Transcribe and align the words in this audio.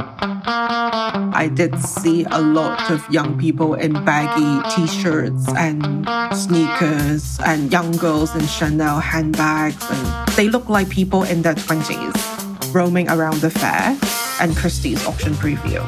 I 0.00 1.50
did 1.52 1.78
see 1.78 2.24
a 2.24 2.40
lot 2.40 2.90
of 2.90 3.08
young 3.10 3.38
people 3.38 3.74
in 3.74 3.92
baggy 4.04 4.68
t 4.74 4.86
shirts 4.86 5.46
and 5.56 6.06
sneakers, 6.34 7.38
and 7.44 7.70
young 7.72 7.92
girls 7.92 8.34
in 8.34 8.46
Chanel 8.46 9.00
handbags. 9.00 9.84
And 9.90 10.28
they 10.36 10.48
look 10.48 10.68
like 10.68 10.88
people 10.88 11.22
in 11.24 11.42
their 11.42 11.54
20s 11.54 12.74
roaming 12.74 13.08
around 13.08 13.40
the 13.40 13.50
fair 13.50 13.98
and 14.40 14.56
Christie's 14.56 15.04
auction 15.06 15.34
preview. 15.34 15.84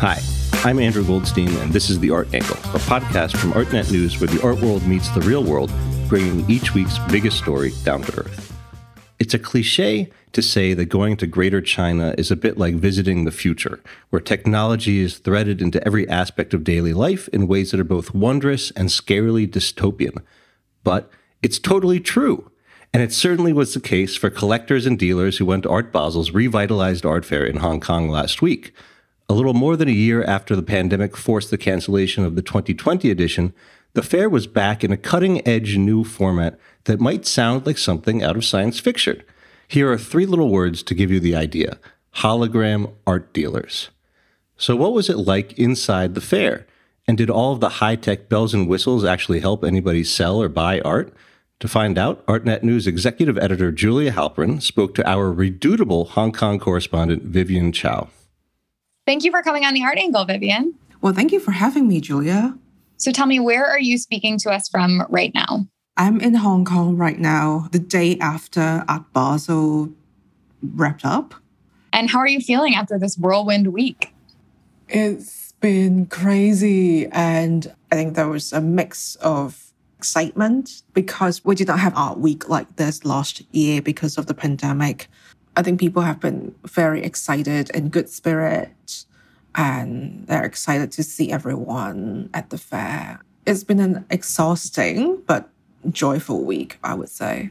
Hi, 0.00 0.20
I'm 0.64 0.78
Andrew 0.78 1.04
Goldstein, 1.04 1.50
and 1.58 1.72
this 1.72 1.90
is 1.90 1.98
The 2.00 2.10
Art 2.10 2.32
Angle, 2.34 2.56
a 2.56 2.80
podcast 2.88 3.36
from 3.36 3.52
ArtNet 3.52 3.90
News 3.90 4.20
where 4.20 4.28
the 4.28 4.42
art 4.42 4.60
world 4.60 4.86
meets 4.86 5.08
the 5.10 5.20
real 5.20 5.44
world, 5.44 5.72
bringing 6.08 6.48
each 6.50 6.74
week's 6.74 6.98
biggest 7.10 7.38
story 7.38 7.72
down 7.84 8.02
to 8.02 8.20
earth. 8.20 8.49
It's 9.20 9.34
a 9.34 9.38
cliche 9.38 10.10
to 10.32 10.40
say 10.40 10.72
that 10.72 10.86
going 10.86 11.18
to 11.18 11.26
Greater 11.26 11.60
China 11.60 12.14
is 12.16 12.30
a 12.30 12.36
bit 12.36 12.56
like 12.56 12.76
visiting 12.76 13.24
the 13.24 13.30
future, 13.30 13.80
where 14.08 14.20
technology 14.20 15.00
is 15.00 15.18
threaded 15.18 15.60
into 15.60 15.84
every 15.86 16.08
aspect 16.08 16.54
of 16.54 16.64
daily 16.64 16.94
life 16.94 17.28
in 17.28 17.46
ways 17.46 17.70
that 17.70 17.80
are 17.80 17.84
both 17.84 18.14
wondrous 18.14 18.70
and 18.72 18.88
scarily 18.88 19.46
dystopian. 19.46 20.22
But 20.82 21.10
it's 21.42 21.58
totally 21.58 22.00
true. 22.00 22.50
And 22.94 23.02
it 23.02 23.12
certainly 23.12 23.52
was 23.52 23.74
the 23.74 23.80
case 23.80 24.16
for 24.16 24.30
collectors 24.30 24.86
and 24.86 24.98
dealers 24.98 25.36
who 25.36 25.44
went 25.44 25.64
to 25.64 25.70
Art 25.70 25.92
Basel's 25.92 26.30
revitalized 26.30 27.04
art 27.04 27.26
fair 27.26 27.44
in 27.44 27.56
Hong 27.56 27.78
Kong 27.78 28.08
last 28.08 28.40
week. 28.40 28.72
A 29.28 29.34
little 29.34 29.54
more 29.54 29.76
than 29.76 29.88
a 29.88 29.92
year 29.92 30.24
after 30.24 30.56
the 30.56 30.62
pandemic 30.62 31.14
forced 31.14 31.50
the 31.50 31.58
cancellation 31.58 32.24
of 32.24 32.36
the 32.36 32.42
2020 32.42 33.10
edition, 33.10 33.52
the 33.92 34.02
fair 34.02 34.28
was 34.28 34.46
back 34.46 34.84
in 34.84 34.92
a 34.92 34.96
cutting 34.96 35.46
edge 35.46 35.76
new 35.76 36.04
format 36.04 36.58
that 36.84 37.00
might 37.00 37.26
sound 37.26 37.66
like 37.66 37.78
something 37.78 38.22
out 38.22 38.36
of 38.36 38.44
science 38.44 38.78
fiction. 38.78 39.22
Here 39.66 39.90
are 39.90 39.98
three 39.98 40.26
little 40.26 40.48
words 40.48 40.82
to 40.84 40.94
give 40.94 41.10
you 41.10 41.20
the 41.20 41.36
idea 41.36 41.78
hologram 42.16 42.92
art 43.06 43.32
dealers. 43.32 43.90
So, 44.56 44.76
what 44.76 44.92
was 44.92 45.08
it 45.08 45.16
like 45.16 45.58
inside 45.58 46.14
the 46.14 46.20
fair? 46.20 46.66
And 47.06 47.16
did 47.16 47.30
all 47.30 47.52
of 47.52 47.60
the 47.60 47.68
high 47.80 47.96
tech 47.96 48.28
bells 48.28 48.52
and 48.52 48.68
whistles 48.68 49.04
actually 49.04 49.40
help 49.40 49.64
anybody 49.64 50.04
sell 50.04 50.40
or 50.40 50.48
buy 50.48 50.80
art? 50.80 51.12
To 51.60 51.68
find 51.68 51.98
out, 51.98 52.24
ArtNet 52.26 52.62
News 52.62 52.86
executive 52.86 53.36
editor 53.36 53.70
Julia 53.70 54.12
Halperin 54.12 54.62
spoke 54.62 54.94
to 54.94 55.08
our 55.08 55.30
redoubtable 55.30 56.06
Hong 56.06 56.32
Kong 56.32 56.58
correspondent 56.58 57.24
Vivienne 57.24 57.72
Chow. 57.72 58.08
Thank 59.06 59.24
you 59.24 59.30
for 59.30 59.42
coming 59.42 59.64
on 59.64 59.74
the 59.74 59.82
Art 59.82 59.98
Angle, 59.98 60.24
Vivienne. 60.24 60.74
Well, 61.00 61.12
thank 61.12 61.32
you 61.32 61.40
for 61.40 61.52
having 61.52 61.88
me, 61.88 62.00
Julia. 62.00 62.56
So 63.00 63.12
tell 63.12 63.24
me, 63.24 63.40
where 63.40 63.64
are 63.64 63.80
you 63.80 63.96
speaking 63.96 64.36
to 64.40 64.50
us 64.50 64.68
from 64.68 65.06
right 65.08 65.32
now? 65.34 65.66
I'm 65.96 66.20
in 66.20 66.34
Hong 66.34 66.66
Kong 66.66 66.98
right 66.98 67.18
now, 67.18 67.66
the 67.72 67.78
day 67.78 68.18
after 68.18 68.84
Art 68.86 69.10
Basel 69.14 69.88
wrapped 70.62 71.06
up. 71.06 71.34
And 71.94 72.10
how 72.10 72.18
are 72.18 72.28
you 72.28 72.40
feeling 72.40 72.74
after 72.74 72.98
this 72.98 73.16
whirlwind 73.16 73.68
week? 73.68 74.12
It's 74.90 75.52
been 75.60 76.06
crazy. 76.06 77.06
And 77.06 77.72
I 77.90 77.96
think 77.96 78.16
there 78.16 78.28
was 78.28 78.52
a 78.52 78.60
mix 78.60 79.14
of 79.16 79.72
excitement 79.96 80.82
because 80.92 81.42
we 81.42 81.54
did 81.54 81.68
not 81.68 81.78
have 81.78 81.96
Art 81.96 82.18
Week 82.18 82.50
like 82.50 82.76
this 82.76 83.06
last 83.06 83.42
year 83.50 83.80
because 83.80 84.18
of 84.18 84.26
the 84.26 84.34
pandemic. 84.34 85.08
I 85.56 85.62
think 85.62 85.80
people 85.80 86.02
have 86.02 86.20
been 86.20 86.54
very 86.64 87.02
excited 87.02 87.70
and 87.72 87.90
good 87.90 88.10
spirit, 88.10 89.06
and 89.54 90.26
they're 90.26 90.44
excited 90.44 90.92
to 90.92 91.02
see 91.02 91.32
everyone 91.32 92.30
at 92.34 92.50
the 92.50 92.58
fair. 92.58 93.20
It's 93.46 93.64
been 93.64 93.80
an 93.80 94.04
exhausting 94.10 95.22
but 95.26 95.48
joyful 95.90 96.44
week, 96.44 96.78
I 96.84 96.94
would 96.94 97.08
say. 97.08 97.50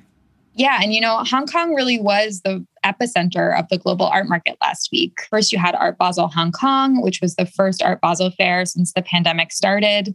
Yeah. 0.53 0.79
And, 0.81 0.93
you 0.93 0.99
know, 0.99 1.23
Hong 1.23 1.47
Kong 1.47 1.73
really 1.73 1.99
was 1.99 2.41
the 2.41 2.65
epicenter 2.83 3.57
of 3.57 3.69
the 3.69 3.77
global 3.77 4.07
art 4.07 4.27
market 4.27 4.57
last 4.61 4.89
week. 4.91 5.21
First, 5.29 5.51
you 5.51 5.57
had 5.57 5.75
Art 5.75 5.97
Basel 5.97 6.27
Hong 6.27 6.51
Kong, 6.51 7.01
which 7.01 7.21
was 7.21 7.35
the 7.35 7.45
first 7.45 7.81
Art 7.81 8.01
Basel 8.01 8.31
fair 8.31 8.65
since 8.65 8.91
the 8.93 9.01
pandemic 9.01 9.51
started. 9.51 10.13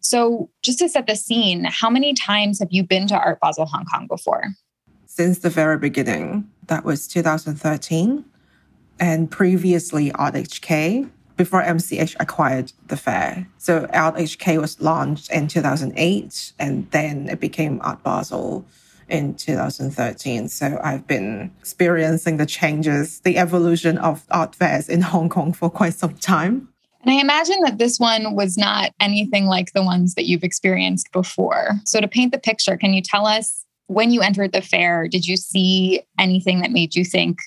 So, 0.00 0.48
just 0.62 0.78
to 0.78 0.88
set 0.88 1.06
the 1.06 1.16
scene, 1.16 1.64
how 1.64 1.90
many 1.90 2.14
times 2.14 2.58
have 2.60 2.68
you 2.70 2.84
been 2.84 3.06
to 3.08 3.18
Art 3.18 3.40
Basel 3.40 3.66
Hong 3.66 3.84
Kong 3.84 4.06
before? 4.06 4.44
Since 5.06 5.40
the 5.40 5.50
very 5.50 5.76
beginning. 5.76 6.48
That 6.68 6.84
was 6.84 7.08
2013. 7.08 8.24
And 9.00 9.30
previously, 9.30 10.10
ArtHK 10.12 11.10
before 11.40 11.62
MCH 11.62 12.14
acquired 12.20 12.70
the 12.88 12.98
fair. 12.98 13.48
So 13.56 13.86
ArtHK 13.94 14.60
was 14.60 14.78
launched 14.78 15.32
in 15.32 15.48
2008 15.48 16.52
and 16.58 16.90
then 16.90 17.30
it 17.30 17.40
became 17.40 17.80
Art 17.82 18.02
Basel 18.02 18.66
in 19.08 19.36
2013. 19.36 20.50
So 20.50 20.78
I've 20.84 21.06
been 21.06 21.50
experiencing 21.58 22.36
the 22.36 22.44
changes, 22.44 23.20
the 23.20 23.38
evolution 23.38 23.96
of 23.96 24.26
art 24.30 24.54
fairs 24.54 24.90
in 24.90 25.00
Hong 25.00 25.30
Kong 25.30 25.54
for 25.54 25.70
quite 25.70 25.94
some 25.94 26.12
time. 26.16 26.68
And 27.00 27.10
I 27.10 27.22
imagine 27.22 27.62
that 27.64 27.78
this 27.78 27.98
one 27.98 28.34
was 28.34 28.58
not 28.58 28.90
anything 29.00 29.46
like 29.46 29.72
the 29.72 29.82
ones 29.82 30.16
that 30.16 30.26
you've 30.26 30.44
experienced 30.44 31.10
before. 31.10 31.70
So 31.86 32.02
to 32.02 32.06
paint 32.06 32.32
the 32.32 32.38
picture, 32.38 32.76
can 32.76 32.92
you 32.92 33.00
tell 33.00 33.24
us 33.24 33.64
when 33.86 34.10
you 34.10 34.20
entered 34.20 34.52
the 34.52 34.60
fair, 34.60 35.08
did 35.08 35.26
you 35.26 35.38
see 35.38 36.02
anything 36.18 36.60
that 36.60 36.70
made 36.70 36.94
you 36.94 37.02
think, 37.02 37.38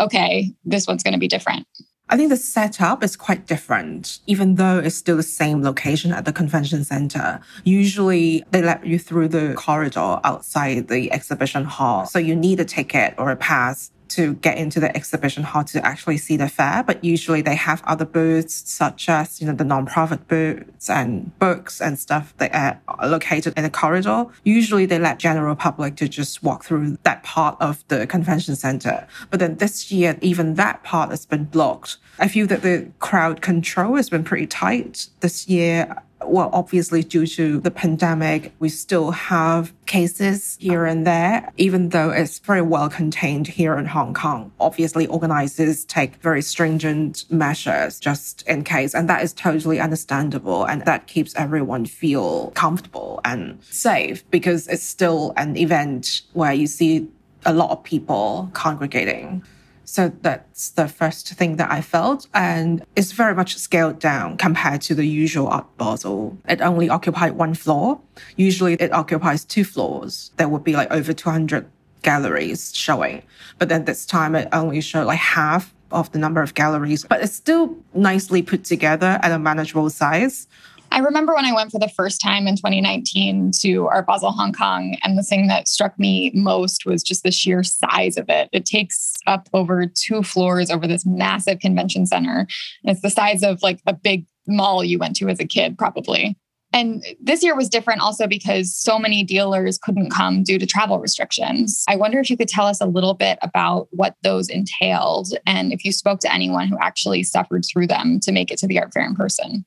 okay, 0.00 0.52
this 0.64 0.88
one's 0.88 1.04
going 1.04 1.14
to 1.14 1.20
be 1.20 1.28
different? 1.28 1.68
I 2.10 2.16
think 2.16 2.28
the 2.28 2.36
setup 2.36 3.04
is 3.04 3.14
quite 3.14 3.46
different, 3.46 4.18
even 4.26 4.56
though 4.56 4.80
it's 4.80 4.96
still 4.96 5.16
the 5.16 5.22
same 5.22 5.62
location 5.62 6.12
at 6.12 6.24
the 6.24 6.32
convention 6.32 6.82
center. 6.82 7.38
Usually 7.62 8.44
they 8.50 8.62
let 8.62 8.84
you 8.84 8.98
through 8.98 9.28
the 9.28 9.54
corridor 9.54 10.18
outside 10.24 10.88
the 10.88 11.12
exhibition 11.12 11.64
hall. 11.64 12.06
So 12.06 12.18
you 12.18 12.34
need 12.34 12.58
a 12.58 12.64
ticket 12.64 13.14
or 13.16 13.30
a 13.30 13.36
pass 13.36 13.92
to 14.10 14.34
get 14.34 14.58
into 14.58 14.80
the 14.80 14.94
exhibition 14.96 15.42
hall 15.42 15.64
to 15.64 15.84
actually 15.84 16.18
see 16.18 16.36
the 16.36 16.48
fair. 16.48 16.82
But 16.82 17.04
usually 17.04 17.42
they 17.42 17.54
have 17.54 17.82
other 17.84 18.04
booths 18.04 18.70
such 18.70 19.08
as, 19.08 19.40
you 19.40 19.46
know, 19.46 19.54
the 19.54 19.64
nonprofit 19.64 20.26
booths 20.28 20.90
and 20.90 21.36
books 21.38 21.80
and 21.80 21.98
stuff 21.98 22.34
that 22.38 22.80
are 22.88 23.08
located 23.08 23.54
in 23.56 23.62
the 23.62 23.70
corridor. 23.70 24.26
Usually 24.44 24.86
they 24.86 24.98
let 24.98 25.18
general 25.18 25.56
public 25.56 25.96
to 25.96 26.08
just 26.08 26.42
walk 26.42 26.64
through 26.64 26.98
that 27.04 27.22
part 27.22 27.56
of 27.60 27.84
the 27.88 28.06
convention 28.06 28.56
center. 28.56 29.06
But 29.30 29.40
then 29.40 29.56
this 29.56 29.90
year, 29.90 30.18
even 30.20 30.54
that 30.54 30.82
part 30.82 31.10
has 31.10 31.26
been 31.26 31.44
blocked. 31.44 31.96
I 32.18 32.28
feel 32.28 32.46
that 32.48 32.62
the 32.62 32.90
crowd 32.98 33.40
control 33.40 33.96
has 33.96 34.10
been 34.10 34.24
pretty 34.24 34.46
tight 34.46 35.08
this 35.20 35.48
year 35.48 36.02
well, 36.24 36.50
obviously 36.52 37.02
due 37.02 37.26
to 37.26 37.60
the 37.60 37.70
pandemic, 37.70 38.52
we 38.58 38.68
still 38.68 39.10
have 39.10 39.72
cases 39.86 40.56
here 40.60 40.84
and 40.84 41.06
there, 41.06 41.50
even 41.56 41.90
though 41.90 42.10
it's 42.10 42.38
very 42.38 42.62
well 42.62 42.88
contained 42.88 43.46
here 43.46 43.76
in 43.76 43.86
Hong 43.86 44.14
Kong. 44.14 44.52
Obviously, 44.60 45.06
organizers 45.06 45.84
take 45.84 46.16
very 46.16 46.42
stringent 46.42 47.24
measures 47.30 47.98
just 47.98 48.42
in 48.42 48.64
case, 48.64 48.94
and 48.94 49.08
that 49.08 49.22
is 49.22 49.32
totally 49.32 49.80
understandable. 49.80 50.64
And 50.64 50.84
that 50.84 51.06
keeps 51.06 51.34
everyone 51.36 51.86
feel 51.86 52.50
comfortable 52.50 53.20
and 53.24 53.58
safe 53.64 54.28
because 54.30 54.68
it's 54.68 54.82
still 54.82 55.32
an 55.36 55.56
event 55.56 56.22
where 56.32 56.52
you 56.52 56.66
see 56.66 57.08
a 57.46 57.54
lot 57.54 57.70
of 57.70 57.82
people 57.82 58.50
congregating. 58.52 59.42
So 59.90 60.12
that's 60.22 60.70
the 60.70 60.86
first 60.86 61.30
thing 61.30 61.56
that 61.56 61.68
I 61.68 61.80
felt. 61.80 62.28
And 62.32 62.84
it's 62.94 63.10
very 63.10 63.34
much 63.34 63.56
scaled 63.56 63.98
down 63.98 64.36
compared 64.36 64.82
to 64.82 64.94
the 64.94 65.04
usual 65.04 65.48
Art 65.48 65.66
Basel. 65.78 66.38
It 66.48 66.60
only 66.60 66.88
occupied 66.88 67.32
one 67.32 67.54
floor. 67.54 68.00
Usually 68.36 68.74
it 68.74 68.92
occupies 68.92 69.44
two 69.44 69.64
floors. 69.64 70.30
There 70.36 70.48
would 70.48 70.62
be 70.62 70.74
like 70.74 70.92
over 70.92 71.12
200 71.12 71.68
galleries 72.02 72.72
showing. 72.72 73.24
But 73.58 73.68
then 73.68 73.84
this 73.84 74.06
time 74.06 74.36
it 74.36 74.46
only 74.52 74.80
showed 74.80 75.08
like 75.08 75.18
half 75.18 75.74
of 75.90 76.12
the 76.12 76.20
number 76.20 76.40
of 76.40 76.54
galleries, 76.54 77.04
but 77.04 77.20
it's 77.20 77.34
still 77.34 77.76
nicely 77.92 78.42
put 78.42 78.62
together 78.62 79.18
at 79.24 79.32
a 79.32 79.40
manageable 79.40 79.90
size. 79.90 80.46
I 80.92 80.98
remember 80.98 81.34
when 81.34 81.44
I 81.44 81.52
went 81.52 81.70
for 81.70 81.78
the 81.78 81.88
first 81.88 82.20
time 82.20 82.46
in 82.46 82.56
2019 82.56 83.52
to 83.60 83.86
Art 83.86 84.06
Basel 84.06 84.32
Hong 84.32 84.52
Kong, 84.52 84.96
and 85.02 85.16
the 85.16 85.22
thing 85.22 85.46
that 85.46 85.68
struck 85.68 85.98
me 85.98 86.32
most 86.34 86.84
was 86.84 87.02
just 87.02 87.22
the 87.22 87.30
sheer 87.30 87.62
size 87.62 88.16
of 88.16 88.28
it. 88.28 88.48
It 88.52 88.66
takes 88.66 89.14
up 89.26 89.48
over 89.52 89.86
two 89.86 90.22
floors 90.22 90.70
over 90.70 90.86
this 90.86 91.06
massive 91.06 91.60
convention 91.60 92.06
center. 92.06 92.40
And 92.84 92.90
It's 92.90 93.02
the 93.02 93.10
size 93.10 93.42
of 93.42 93.62
like 93.62 93.80
a 93.86 93.92
big 93.92 94.26
mall 94.48 94.82
you 94.82 94.98
went 94.98 95.16
to 95.16 95.28
as 95.28 95.38
a 95.38 95.46
kid, 95.46 95.78
probably. 95.78 96.36
And 96.72 97.04
this 97.20 97.42
year 97.42 97.56
was 97.56 97.68
different 97.68 98.00
also 98.00 98.26
because 98.26 98.74
so 98.74 98.98
many 98.98 99.24
dealers 99.24 99.76
couldn't 99.78 100.10
come 100.10 100.44
due 100.44 100.58
to 100.58 100.66
travel 100.66 101.00
restrictions. 101.00 101.84
I 101.88 101.96
wonder 101.96 102.20
if 102.20 102.30
you 102.30 102.36
could 102.36 102.48
tell 102.48 102.66
us 102.66 102.80
a 102.80 102.86
little 102.86 103.14
bit 103.14 103.38
about 103.42 103.88
what 103.90 104.14
those 104.22 104.48
entailed 104.48 105.28
and 105.46 105.72
if 105.72 105.84
you 105.84 105.90
spoke 105.90 106.20
to 106.20 106.32
anyone 106.32 106.68
who 106.68 106.78
actually 106.80 107.24
suffered 107.24 107.64
through 107.64 107.88
them 107.88 108.20
to 108.20 108.30
make 108.30 108.52
it 108.52 108.58
to 108.58 108.68
the 108.68 108.78
art 108.78 108.92
fair 108.92 109.04
in 109.04 109.16
person. 109.16 109.64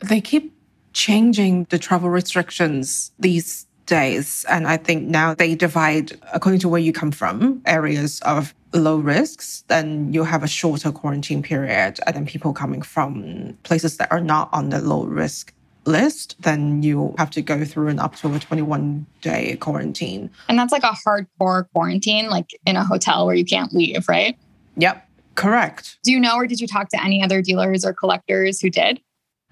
They 0.00 0.20
keep 0.20 0.52
changing 0.92 1.66
the 1.70 1.78
travel 1.78 2.10
restrictions 2.10 3.12
these 3.18 3.66
days. 3.86 4.44
And 4.48 4.66
I 4.66 4.76
think 4.76 5.08
now 5.08 5.34
they 5.34 5.54
divide 5.54 6.12
according 6.32 6.60
to 6.60 6.68
where 6.68 6.80
you 6.80 6.92
come 6.92 7.10
from, 7.10 7.62
areas 7.66 8.20
of 8.20 8.54
low 8.72 8.96
risks, 8.96 9.64
then 9.68 10.12
you 10.12 10.24
have 10.24 10.42
a 10.42 10.48
shorter 10.48 10.92
quarantine 10.92 11.42
period. 11.42 11.98
And 12.06 12.16
then 12.16 12.26
people 12.26 12.52
coming 12.52 12.82
from 12.82 13.58
places 13.64 13.96
that 13.98 14.10
are 14.10 14.20
not 14.20 14.48
on 14.52 14.70
the 14.70 14.80
low 14.80 15.04
risk 15.04 15.52
list, 15.84 16.36
then 16.40 16.82
you 16.82 17.14
have 17.18 17.30
to 17.30 17.42
go 17.42 17.64
through 17.64 17.88
an 17.88 17.98
up 17.98 18.14
to 18.16 18.32
a 18.32 18.38
21 18.38 19.04
day 19.20 19.56
quarantine. 19.56 20.30
And 20.48 20.58
that's 20.58 20.72
like 20.72 20.84
a 20.84 20.96
hardcore 21.06 21.66
quarantine, 21.74 22.30
like 22.30 22.50
in 22.64 22.76
a 22.76 22.84
hotel 22.84 23.26
where 23.26 23.34
you 23.34 23.44
can't 23.44 23.72
leave, 23.74 24.08
right? 24.08 24.38
Yep 24.76 25.08
Correct. 25.34 25.98
Do 26.02 26.12
you 26.12 26.20
know, 26.20 26.36
or 26.36 26.46
did 26.46 26.60
you 26.60 26.66
talk 26.66 26.88
to 26.90 27.02
any 27.02 27.22
other 27.22 27.42
dealers 27.42 27.84
or 27.84 27.92
collectors 27.92 28.60
who 28.60 28.70
did? 28.70 29.00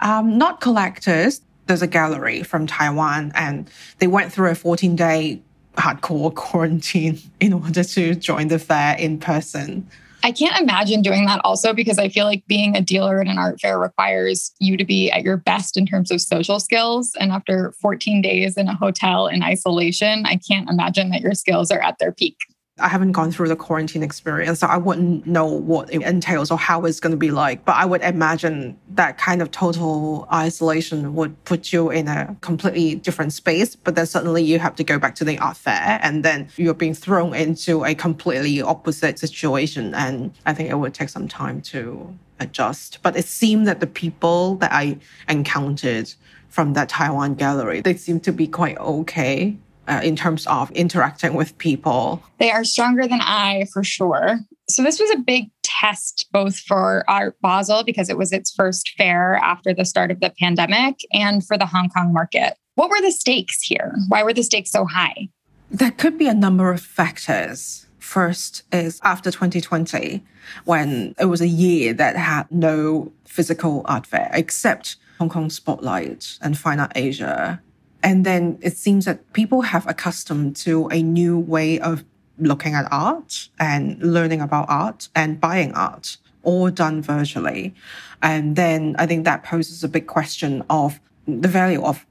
Um, 0.00 0.38
not 0.38 0.60
collectors. 0.60 1.40
There's 1.66 1.82
a 1.82 1.86
gallery 1.86 2.42
from 2.42 2.66
Taiwan, 2.66 3.32
and 3.34 3.70
they 3.98 4.06
went 4.06 4.32
through 4.32 4.50
a 4.50 4.54
14 4.54 4.96
day 4.96 5.40
hardcore 5.76 6.34
quarantine 6.34 7.20
in 7.38 7.52
order 7.52 7.84
to 7.84 8.14
join 8.14 8.48
the 8.48 8.58
fair 8.58 8.96
in 8.98 9.18
person. 9.18 9.88
I 10.22 10.32
can't 10.32 10.60
imagine 10.60 11.00
doing 11.00 11.24
that 11.26 11.40
also 11.44 11.72
because 11.72 11.98
I 11.98 12.08
feel 12.08 12.26
like 12.26 12.46
being 12.46 12.76
a 12.76 12.82
dealer 12.82 13.20
at 13.20 13.26
an 13.26 13.38
art 13.38 13.60
fair 13.60 13.78
requires 13.78 14.52
you 14.58 14.76
to 14.76 14.84
be 14.84 15.10
at 15.10 15.22
your 15.22 15.38
best 15.38 15.76
in 15.78 15.86
terms 15.86 16.10
of 16.10 16.20
social 16.20 16.60
skills. 16.60 17.12
And 17.18 17.32
after 17.32 17.72
14 17.80 18.20
days 18.20 18.56
in 18.56 18.68
a 18.68 18.74
hotel 18.74 19.28
in 19.28 19.42
isolation, 19.42 20.26
I 20.26 20.36
can't 20.36 20.68
imagine 20.68 21.10
that 21.10 21.22
your 21.22 21.34
skills 21.34 21.70
are 21.70 21.80
at 21.80 21.98
their 21.98 22.12
peak. 22.12 22.36
I 22.80 22.88
haven't 22.88 23.12
gone 23.12 23.30
through 23.32 23.48
the 23.48 23.56
quarantine 23.56 24.02
experience, 24.02 24.60
so 24.60 24.66
I 24.66 24.76
wouldn't 24.76 25.26
know 25.26 25.46
what 25.46 25.92
it 25.92 26.02
entails 26.02 26.50
or 26.50 26.58
how 26.58 26.84
it's 26.84 27.00
going 27.00 27.12
to 27.12 27.16
be 27.16 27.30
like. 27.30 27.64
But 27.64 27.76
I 27.76 27.84
would 27.84 28.02
imagine 28.02 28.78
that 28.90 29.18
kind 29.18 29.42
of 29.42 29.50
total 29.50 30.26
isolation 30.32 31.14
would 31.14 31.42
put 31.44 31.72
you 31.72 31.90
in 31.90 32.08
a 32.08 32.36
completely 32.40 32.94
different 32.94 33.32
space. 33.32 33.76
But 33.76 33.94
then 33.94 34.06
suddenly 34.06 34.42
you 34.42 34.58
have 34.58 34.74
to 34.76 34.84
go 34.84 34.98
back 34.98 35.14
to 35.16 35.24
the 35.24 35.38
art 35.38 35.56
fair, 35.56 35.98
and 36.02 36.24
then 36.24 36.48
you're 36.56 36.74
being 36.74 36.94
thrown 36.94 37.34
into 37.34 37.84
a 37.84 37.94
completely 37.94 38.62
opposite 38.62 39.18
situation. 39.18 39.94
And 39.94 40.32
I 40.46 40.54
think 40.54 40.70
it 40.70 40.74
would 40.74 40.94
take 40.94 41.08
some 41.08 41.28
time 41.28 41.60
to 41.62 42.16
adjust. 42.40 42.98
But 43.02 43.16
it 43.16 43.26
seemed 43.26 43.66
that 43.66 43.80
the 43.80 43.86
people 43.86 44.56
that 44.56 44.72
I 44.72 44.98
encountered 45.28 46.12
from 46.48 46.72
that 46.72 46.88
Taiwan 46.88 47.34
gallery, 47.34 47.80
they 47.80 47.94
seemed 47.94 48.24
to 48.24 48.32
be 48.32 48.48
quite 48.48 48.78
okay 48.78 49.56
uh, 49.90 50.00
in 50.02 50.14
terms 50.14 50.46
of 50.46 50.70
interacting 50.70 51.34
with 51.34 51.58
people. 51.58 52.22
They 52.38 52.50
are 52.50 52.64
stronger 52.64 53.08
than 53.08 53.20
I 53.20 53.66
for 53.72 53.82
sure. 53.82 54.38
So 54.68 54.84
this 54.84 55.00
was 55.00 55.10
a 55.10 55.18
big 55.18 55.50
test 55.62 56.28
both 56.32 56.56
for 56.56 57.04
Art 57.08 57.36
Basel 57.42 57.82
because 57.82 58.08
it 58.08 58.16
was 58.16 58.32
its 58.32 58.52
first 58.52 58.92
fair 58.96 59.34
after 59.34 59.74
the 59.74 59.84
start 59.84 60.12
of 60.12 60.20
the 60.20 60.32
pandemic 60.38 61.00
and 61.12 61.44
for 61.44 61.58
the 61.58 61.66
Hong 61.66 61.88
Kong 61.88 62.12
market. 62.12 62.54
What 62.76 62.88
were 62.88 63.00
the 63.00 63.10
stakes 63.10 63.60
here? 63.62 63.96
Why 64.08 64.22
were 64.22 64.32
the 64.32 64.44
stakes 64.44 64.70
so 64.70 64.86
high? 64.86 65.28
There 65.70 65.90
could 65.90 66.16
be 66.16 66.28
a 66.28 66.34
number 66.34 66.70
of 66.70 66.80
factors. 66.80 67.86
First 67.98 68.62
is 68.72 69.00
after 69.02 69.30
2020, 69.30 70.22
when 70.64 71.14
it 71.18 71.26
was 71.26 71.40
a 71.40 71.48
year 71.48 71.92
that 71.94 72.16
had 72.16 72.50
no 72.50 73.12
physical 73.24 73.82
art 73.86 74.06
fair 74.06 74.30
except 74.32 74.96
Hong 75.18 75.28
Kong 75.28 75.50
Spotlight 75.50 76.38
and 76.40 76.56
Fine 76.56 76.80
Art 76.80 76.92
Asia 76.94 77.60
and 78.02 78.24
then 78.24 78.58
it 78.62 78.76
seems 78.76 79.04
that 79.04 79.32
people 79.32 79.62
have 79.62 79.86
accustomed 79.86 80.56
to 80.56 80.88
a 80.88 81.02
new 81.02 81.38
way 81.38 81.78
of 81.78 82.04
looking 82.38 82.74
at 82.74 82.88
art 82.90 83.48
and 83.58 84.02
learning 84.02 84.40
about 84.40 84.66
art 84.68 85.08
and 85.14 85.40
buying 85.40 85.72
art, 85.74 86.16
all 86.42 86.70
done 86.70 87.02
virtually. 87.02 87.74
And 88.22 88.56
then 88.56 88.96
I 88.98 89.06
think 89.06 89.24
that 89.24 89.42
poses 89.42 89.84
a 89.84 89.88
big 89.88 90.06
question 90.06 90.64
of 90.70 91.00
the 91.26 91.48
value 91.48 91.82
of 91.82 92.06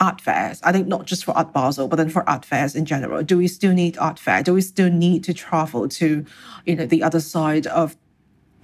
art 0.00 0.20
fairs. 0.20 0.60
I 0.62 0.72
think 0.72 0.88
not 0.88 1.06
just 1.06 1.24
for 1.24 1.32
Art 1.32 1.52
Basel, 1.52 1.88
but 1.88 1.96
then 1.96 2.08
for 2.08 2.28
art 2.28 2.44
fairs 2.44 2.74
in 2.74 2.84
general. 2.84 3.22
Do 3.22 3.38
we 3.38 3.46
still 3.46 3.72
need 3.72 3.96
art 3.98 4.18
fair? 4.18 4.42
Do 4.42 4.54
we 4.54 4.60
still 4.60 4.90
need 4.90 5.24
to 5.24 5.34
travel 5.34 5.88
to, 5.88 6.24
you 6.66 6.76
know, 6.76 6.86
the 6.86 7.02
other 7.02 7.20
side 7.20 7.66
of 7.66 7.96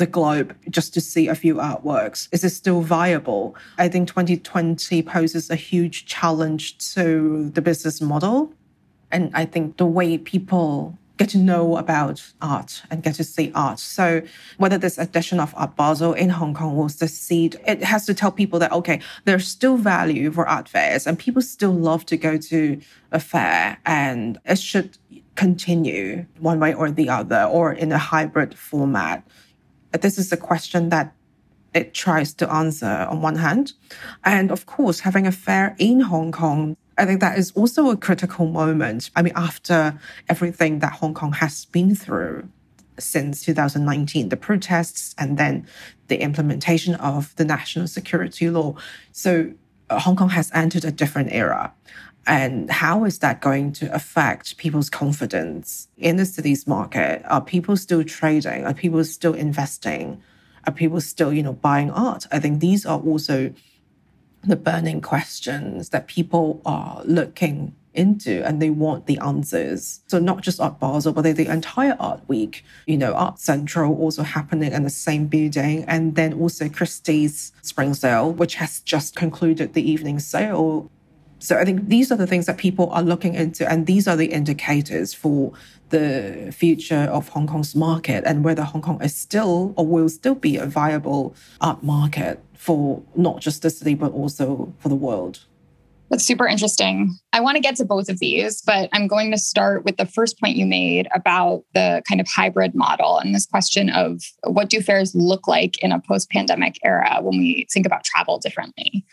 the 0.01 0.07
globe 0.07 0.57
just 0.69 0.93
to 0.95 1.01
see 1.01 1.29
a 1.29 1.35
few 1.37 1.57
artworks? 1.57 2.29
Is 2.33 2.43
it 2.43 2.51
still 2.51 2.81
viable? 2.81 3.55
I 3.79 3.89
think 3.89 4.09
2020 4.09 5.03
poses 5.03 5.51
a 5.51 5.55
huge 5.55 6.07
challenge 6.07 6.77
to 6.95 7.51
the 7.51 7.63
business 7.63 8.01
model. 8.01 8.53
And 9.13 9.31
I 9.35 9.45
think 9.45 9.77
the 9.77 9.87
way 9.87 10.19
people 10.19 10.99
get 11.19 11.29
to 11.29 11.39
know 11.39 11.77
about 11.77 12.33
art 12.41 12.83
and 12.91 13.03
get 13.03 13.15
to 13.15 13.25
see 13.25 13.53
art. 13.55 13.79
So 13.79 14.23
whether 14.57 14.79
this 14.79 14.97
edition 14.97 15.39
of 15.39 15.53
Art 15.55 15.77
Basel 15.77 16.15
in 16.15 16.31
Hong 16.31 16.55
Kong 16.55 16.75
will 16.75 16.89
succeed, 16.89 17.61
it 17.67 17.83
has 17.83 18.07
to 18.07 18.15
tell 18.15 18.33
people 18.33 18.59
that, 18.61 18.73
okay, 18.73 19.01
there's 19.27 19.47
still 19.47 19.77
value 19.77 20.33
for 20.33 20.49
art 20.49 20.67
fairs 20.67 21.07
and 21.07 21.19
people 21.19 21.43
still 21.43 21.73
love 21.73 22.07
to 22.07 22.17
go 22.17 22.39
to 22.39 22.81
a 23.13 23.21
fair 23.21 23.79
and 23.85 24.41
it 24.47 24.59
should 24.59 24.97
continue 25.35 26.25
one 26.39 26.59
way 26.59 26.73
or 26.73 26.91
the 26.91 27.11
other 27.11 27.45
or 27.45 27.73
in 27.73 27.93
a 27.93 27.99
hybrid 27.99 28.57
format 28.57 29.23
this 29.93 30.19
is 30.19 30.33
a 30.33 30.37
question 30.37 30.89
that 30.91 31.15
it 31.75 31.95
tries 31.95 32.35
to 32.35 32.53
answer 32.53 33.07
on 33.09 33.23
one 33.23 33.37
hand. 33.37 33.73
And 34.25 34.51
of 34.51 34.67
course, 34.67 35.01
having 35.01 35.27
a 35.27 35.33
fair 35.33 35.77
in 35.79 36.01
Hong 36.01 36.33
Kong, 36.33 36.77
I 36.99 37.07
think 37.07 37.21
that 37.21 37.39
is 37.39 37.53
also 37.53 37.91
a 37.91 37.97
critical 37.97 38.47
moment. 38.47 39.11
I 39.17 39.23
mean, 39.23 39.33
after 39.37 39.99
everything 40.29 40.81
that 40.81 40.95
Hong 40.95 41.15
Kong 41.15 41.33
has 41.33 41.65
been 41.67 41.95
through 41.95 42.49
since 42.99 43.43
2019, 43.43 44.29
the 44.29 44.37
protests 44.37 45.15
and 45.17 45.39
then 45.39 45.67
the 46.09 46.21
implementation 46.21 46.95
of 46.97 47.35
the 47.37 47.45
national 47.45 47.87
security 47.87 48.51
law. 48.51 48.75
So 49.13 49.53
uh, 49.89 49.99
Hong 50.01 50.17
Kong 50.17 50.31
has 50.31 50.51
entered 50.53 50.85
a 50.85 50.93
different 50.93 51.33
era. 51.33 51.73
And 52.31 52.71
how 52.71 53.05
is 53.05 53.19
that 53.19 53.41
going 53.41 53.73
to 53.73 53.93
affect 53.93 54.57
people's 54.57 54.89
confidence 54.89 55.89
in 55.99 56.15
the 56.15 56.25
city's 56.25 56.65
market? 56.65 57.25
Are 57.27 57.41
people 57.41 57.77
still 57.77 58.05
trading? 58.05 58.65
Are 58.65 58.73
people 58.73 59.03
still 59.03 59.35
investing? 59.35 60.23
Are 60.65 60.73
people 60.73 61.01
still, 61.01 61.33
you 61.33 61.43
know, 61.43 61.55
buying 61.55 61.91
art? 61.91 62.29
I 62.31 62.39
think 62.39 62.61
these 62.61 62.87
are 62.87 63.01
also 63.01 63.53
the 64.45 64.55
burning 64.55 65.01
questions 65.01 65.89
that 65.89 66.07
people 66.07 66.63
are 66.65 67.03
looking 67.05 67.75
into 67.95 68.47
and 68.47 68.63
they 68.63 68.71
want 68.71 69.07
the 69.07 69.19
answers. 69.19 70.01
So 70.07 70.21
not 70.21 70.41
just 70.41 70.61
Art 70.61 70.79
Basel, 70.79 71.13
but 71.13 71.23
the 71.23 71.53
entire 71.53 71.97
Art 71.99 72.21
Week, 72.29 72.65
you 72.87 72.97
know, 72.97 73.13
Art 73.13 73.41
Central 73.41 73.99
also 73.99 74.23
happening 74.23 74.71
in 74.71 74.85
the 74.85 74.91
same 74.91 75.27
building. 75.27 75.85
And 75.89 76.15
then 76.15 76.35
also 76.35 76.69
Christie's 76.69 77.51
Spring 77.63 77.93
Sale, 77.93 78.35
which 78.35 78.55
has 78.55 78.79
just 78.79 79.17
concluded 79.17 79.75
the 79.75 79.91
evening 79.91 80.21
sale 80.21 80.93
so 81.41 81.57
I 81.59 81.65
think 81.65 81.89
these 81.89 82.13
are 82.13 82.17
the 82.17 82.27
things 82.27 82.47
that 82.47 82.59
people 82.59 82.91
are 82.91 83.03
looking 83.03 83.35
into, 83.35 83.71
and 83.71 83.87
these 83.87 84.07
are 84.07 84.17
the 84.17 84.27
indicators 84.27 85.15
for 85.15 85.53
the 85.89 86.55
future 86.57 87.09
of 87.11 87.29
Hong 87.31 87.47
Kong's 87.47 87.75
market 87.75 88.25
and 88.27 88.45
whether 88.45 88.63
Hong 88.63 88.83
Kong 88.83 89.03
is 89.03 89.15
still 89.15 89.75
or 89.77 89.87
will 89.87 90.09
still 90.09 90.37
be 90.37 90.57
a 90.57 90.67
viable 90.67 91.35
art 91.61 91.83
market 91.83 92.41
for 92.55 93.03
not 93.17 93.41
just 93.41 93.63
the 93.63 93.71
city, 93.71 93.95
but 93.95 94.13
also 94.13 94.73
for 94.79 94.89
the 94.89 94.95
world. 94.95 95.41
That's 96.11 96.25
super 96.25 96.47
interesting. 96.47 97.17
I 97.33 97.41
want 97.41 97.55
to 97.55 97.61
get 97.61 97.77
to 97.77 97.85
both 97.85 98.09
of 98.09 98.19
these, 98.19 98.63
but 98.63 98.89
I'm 98.93 99.07
going 99.07 99.31
to 99.31 99.39
start 99.39 99.85
with 99.85 99.97
the 99.97 100.07
first 100.07 100.41
point 100.41 100.57
you 100.57 100.67
made 100.67 101.07
about 101.15 101.63
the 101.73 102.03
kind 102.09 102.21
of 102.21 102.27
hybrid 102.29 102.75
model 102.75 103.19
and 103.19 103.33
this 103.33 103.47
question 103.47 103.91
of 103.91 104.21
what 104.43 104.69
do 104.69 104.81
fairs 104.81 105.15
look 105.15 105.47
like 105.47 105.81
in 105.83 105.93
a 105.93 106.01
post 106.01 106.29
pandemic 106.31 106.79
era 106.85 107.19
when 107.21 107.39
we 107.39 107.67
think 107.73 107.87
about 107.87 108.03
travel 108.03 108.39
differently. 108.39 109.05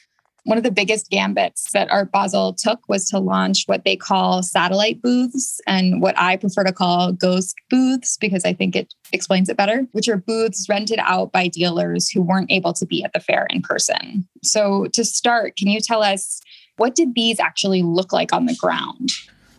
One 0.48 0.58
of 0.58 0.64
the 0.64 0.72
biggest 0.72 1.10
gambits 1.10 1.74
that 1.74 1.92
Art 1.92 2.10
Basel 2.14 2.54
took 2.54 2.80
was 2.88 3.10
to 3.10 3.20
launch 3.20 3.64
what 3.66 3.84
they 3.84 3.98
call 3.98 4.42
satellite 4.42 5.02
booths 5.02 5.60
and 5.68 6.02
what 6.02 6.18
I 6.18 6.38
prefer 6.38 6.64
to 6.64 6.72
call 6.72 7.12
ghost 7.12 7.54
booths 7.70 8.16
because 8.16 8.46
I 8.46 8.54
think 8.54 8.74
it 8.74 8.94
explains 9.12 9.50
it 9.50 9.58
better, 9.58 9.86
which 9.92 10.08
are 10.08 10.16
booths 10.16 10.66
rented 10.70 11.00
out 11.02 11.34
by 11.34 11.50
dealers 11.50 12.10
who 12.10 12.22
weren't 12.22 12.50
able 12.50 12.72
to 12.76 12.86
be 12.86 13.04
at 13.04 13.12
the 13.12 13.20
fair 13.20 13.46
in 13.50 13.62
person. 13.62 14.26
So, 14.42 14.88
to 14.94 15.04
start, 15.04 15.58
can 15.58 15.68
you 15.68 15.82
tell 15.82 16.02
us 16.02 16.40
what 16.78 16.96
did 16.96 17.14
these 17.14 17.42
actually 17.42 17.84
look 17.84 18.14
like 18.14 18.32
on 18.32 18.46
the 18.46 18.56
ground? 18.56 19.10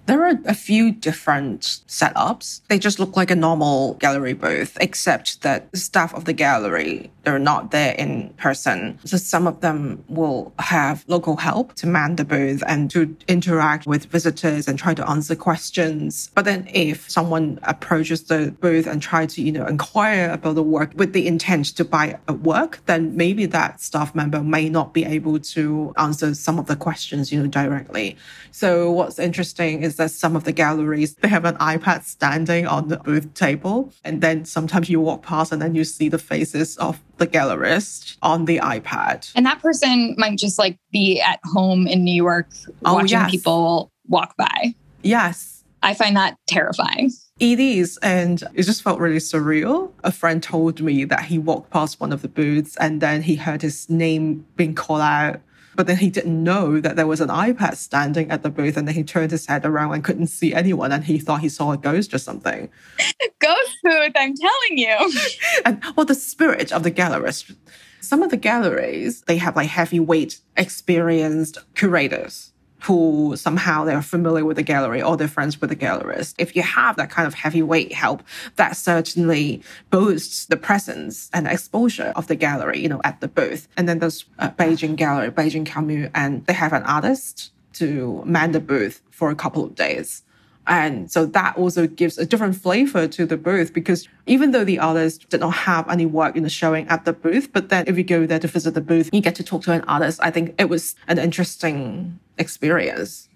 There 0.09 0.25
are 0.25 0.39
a 0.47 0.55
few 0.55 0.91
different 0.91 1.83
setups. 1.87 2.63
They 2.69 2.79
just 2.79 2.99
look 2.99 3.15
like 3.15 3.31
a 3.31 3.37
normal 3.37 3.93
gallery 4.01 4.33
booth, 4.33 4.79
except 4.81 5.43
that 5.43 5.71
the 5.71 5.77
staff 5.77 6.15
of 6.15 6.25
the 6.25 6.33
gallery, 6.33 7.11
they're 7.29 7.39
not 7.39 7.73
there 7.73 7.93
in 7.93 8.31
person. 8.39 8.99
So 9.05 9.19
some 9.19 9.47
of 9.47 9.61
them 9.61 10.03
will 10.09 10.55
have 10.59 11.05
local 11.09 11.37
help 11.37 11.75
to 11.75 11.87
man 11.87 12.17
the 12.17 12.25
booth 12.25 12.63
and 12.67 12.91
to 12.93 13.15
interact 13.29 13.87
with 13.87 14.07
visitors 14.07 14.67
and 14.67 14.79
try 14.79 14.95
to 14.95 15.07
answer 15.07 15.37
questions. 15.37 16.31
But 16.35 16.47
then 16.47 16.67
if 16.73 17.11
someone 17.11 17.61
approaches 17.65 18.23
the 18.23 18.55
booth 18.61 18.87
and 18.87 19.03
try 19.03 19.27
to, 19.27 19.43
you 19.43 19.53
know, 19.53 19.67
inquire 19.67 20.31
about 20.31 20.55
the 20.55 20.63
work 20.63 20.93
with 20.95 21.13
the 21.13 21.27
intent 21.27 21.67
to 21.77 21.85
buy 21.85 22.19
a 22.29 22.33
work, 22.33 22.81
then 22.87 23.15
maybe 23.15 23.45
that 23.45 23.83
staff 23.83 24.15
member 24.15 24.43
may 24.43 24.71
not 24.71 24.95
be 24.95 25.05
able 25.05 25.39
to 25.39 25.93
answer 25.99 26.35
some 26.35 26.59
of 26.59 26.65
the 26.65 26.77
questions, 26.77 27.31
you 27.31 27.39
know, 27.43 27.47
directly. 27.47 28.17
So 28.53 28.91
what's 28.91 29.19
interesting 29.19 29.83
is 29.83 29.97
that 29.97 30.13
some 30.13 30.35
of 30.35 30.45
the 30.45 30.53
galleries, 30.53 31.15
they 31.17 31.29
have 31.29 31.45
an 31.45 31.57
iPad 31.57 32.05
standing 32.05 32.67
on 32.67 32.89
the 32.89 32.97
booth 32.97 33.35
table. 33.35 33.93
And 34.03 34.23
then 34.23 34.47
sometimes 34.47 34.89
you 34.89 34.99
walk 35.03 35.23
past 35.23 35.53
and 35.53 35.61
then 35.61 35.75
you 35.75 35.85
see 35.85 36.09
the 36.09 36.19
faces 36.19 36.79
of 36.79 37.03
the 37.19 37.27
gallerist 37.27 38.17
on 38.23 38.47
the 38.47 38.59
iPad. 38.59 39.31
And 39.35 39.45
that 39.47 39.61
person 39.61 40.15
might 40.19 40.39
just 40.39 40.59
like 40.59 40.79
be 40.91 41.21
at 41.21 41.41
home 41.45 41.87
in 41.87 42.05
New 42.05 42.15
York 42.15 42.49
oh, 42.85 42.95
watching 42.95 43.11
yes. 43.19 43.31
people 43.31 43.93
walk 44.07 44.37
by. 44.37 44.75
Yes. 45.03 45.65
I 45.83 45.95
find 45.95 46.17
that 46.17 46.37
terrifying. 46.47 47.13
It 47.39 47.61
is. 47.61 47.99
And 48.03 48.43
it 48.55 48.65
just 48.65 48.83
felt 48.83 48.99
really 48.99 49.19
surreal. 49.19 49.93
A 50.03 50.11
friend 50.11 50.43
told 50.43 50.81
me 50.81 51.05
that 51.05 51.27
he 51.27 51.39
walked 51.39 51.71
past 51.71 52.01
one 52.01 52.13
of 52.13 52.23
the 52.23 52.29
booths 52.29 52.77
and 52.79 53.01
then 53.01 53.23
he 53.23 53.37
heard 53.37 53.63
his 53.63 53.89
name 53.89 54.45
being 54.57 54.75
called 54.75 55.03
out 55.03 55.41
But 55.79 55.87
then 55.87 55.99
he 55.99 56.11
didn't 56.11 56.43
know 56.43 56.81
that 56.81 56.97
there 56.97 57.07
was 57.07 57.21
an 57.21 57.29
iPad 57.29 57.77
standing 57.77 58.33
at 58.33 58.43
the 58.43 58.51
booth. 58.51 58.77
And 58.77 58.89
then 58.89 58.97
he 58.97 59.05
turned 59.05 59.31
his 59.31 59.47
head 59.47 59.65
around 59.65 59.95
and 59.95 60.03
couldn't 60.03 60.27
see 60.27 60.53
anyone. 60.53 60.91
And 60.91 61.05
he 61.05 61.21
thought 61.21 61.41
he 61.41 61.49
saw 61.49 61.71
a 61.71 61.77
ghost 61.77 62.13
or 62.13 62.19
something. 62.19 62.69
Ghost 63.39 63.79
booth, 63.85 64.13
I'm 64.17 64.35
telling 64.35 64.79
you. 64.79 65.13
and 65.65 65.81
well, 65.97 66.05
the 66.05 66.17
spirit 66.17 66.73
of 66.73 66.83
the 66.83 66.91
gallerist. 66.91 67.55
Some 68.01 68.25
of 68.25 68.31
the 68.31 68.37
galleries, 68.37 69.21
they 69.29 69.37
have 69.37 69.55
like 69.55 69.69
heavyweight, 69.69 70.41
experienced 70.57 71.59
curators 71.77 72.48
who 72.83 73.35
somehow 73.37 73.85
they're 73.85 74.03
familiar 74.03 74.45
with 74.45 74.57
the 74.57 74.63
gallery 74.63 75.03
or 75.03 75.17
they're 75.17 75.29
friends 75.29 75.61
with 75.61 75.71
the 75.71 75.77
gallerist. 75.77 76.35
If 76.39 76.55
you 76.55 76.63
have 76.63 76.97
that 76.97 77.11
kind 77.11 77.27
of 77.27 77.35
heavyweight 77.35 77.93
help, 77.93 78.23
that 78.57 78.77
certainly 78.77 79.63
boosts 79.91 80.47
the 80.47 80.57
presence 80.57 81.31
and 81.33 81.47
exposure 81.47 82.13
of 82.15 82.27
the 82.29 82.37
gallery, 82.37 82.79
you 82.81 82.89
know, 82.89 83.01
at 83.05 83.21
the 83.21 83.29
booth. 83.29 83.69
And 83.77 83.89
then 83.89 83.99
there's 83.99 84.25
a 84.39 84.51
Beijing 84.51 84.97
Gallery, 84.97 85.31
Beijing 85.31 85.67
Commune, 85.67 86.11
and 86.15 86.47
they 86.47 86.53
have 86.53 86.73
an 86.73 86.85
artist 86.85 87.53
to 87.75 88.23
man 88.25 88.53
the 88.53 88.61
booth 88.61 89.03
for 89.11 89.31
a 89.31 89.35
couple 89.35 89.65
of 89.65 89.75
days. 89.75 90.23
And 90.69 91.11
so 91.11 91.25
that 91.25 91.57
also 91.57 91.87
gives 91.87 92.19
a 92.19 92.27
different 92.27 92.55
flavor 92.55 93.09
to 93.09 93.25
the 93.25 93.39
booth 93.39 93.73
because 93.73 94.07
even 94.27 94.51
though 94.51 94.65
the 94.65 94.79
artist 94.79 95.29
did 95.31 95.41
not 95.41 95.51
have 95.51 95.89
any 95.89 96.05
work 96.05 96.37
in 96.37 96.43
the 96.43 96.51
showing 96.51 96.87
at 96.89 97.07
the 97.07 97.15
booth, 97.15 97.53
but 97.55 97.71
then 97.71 97.85
if 97.89 97.97
you 97.97 98.05
go 98.05 98.27
there 98.27 98.39
to 98.39 98.47
visit 98.47 98.75
the 98.75 98.83
booth, 98.83 99.09
you 99.11 99.23
get 99.23 99.35
to 99.37 99.43
talk 99.43 99.63
to 99.63 99.73
an 99.73 99.81
artist. 99.85 100.21
I 100.23 100.31
think 100.31 100.55
it 100.59 100.69
was 100.69 100.95
an 101.09 101.19
interesting 101.19 102.21
experience. 102.37 103.29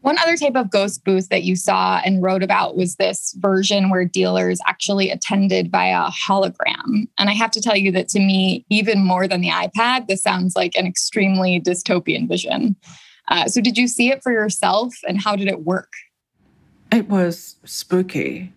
One 0.00 0.16
other 0.18 0.36
type 0.36 0.54
of 0.54 0.70
ghost 0.70 1.04
booth 1.04 1.28
that 1.28 1.42
you 1.42 1.56
saw 1.56 2.00
and 2.04 2.22
wrote 2.22 2.42
about 2.42 2.76
was 2.76 2.96
this 2.96 3.34
version 3.38 3.90
where 3.90 4.06
dealers 4.06 4.58
actually 4.66 5.10
attended 5.10 5.70
via 5.70 6.08
hologram. 6.08 7.08
And 7.18 7.28
I 7.28 7.32
have 7.32 7.50
to 7.50 7.60
tell 7.60 7.76
you 7.76 7.92
that 7.92 8.08
to 8.10 8.18
me, 8.18 8.64
even 8.70 9.04
more 9.04 9.28
than 9.28 9.42
the 9.42 9.50
iPad, 9.50 10.06
this 10.06 10.22
sounds 10.22 10.56
like 10.56 10.74
an 10.76 10.86
extremely 10.86 11.60
dystopian 11.60 12.28
vision. 12.28 12.76
Uh, 13.26 13.46
so, 13.46 13.60
did 13.60 13.76
you 13.76 13.88
see 13.88 14.10
it 14.10 14.22
for 14.22 14.32
yourself 14.32 14.94
and 15.06 15.20
how 15.20 15.36
did 15.36 15.48
it 15.48 15.64
work? 15.64 15.90
It 16.90 17.08
was 17.08 17.56
spooky, 17.64 18.52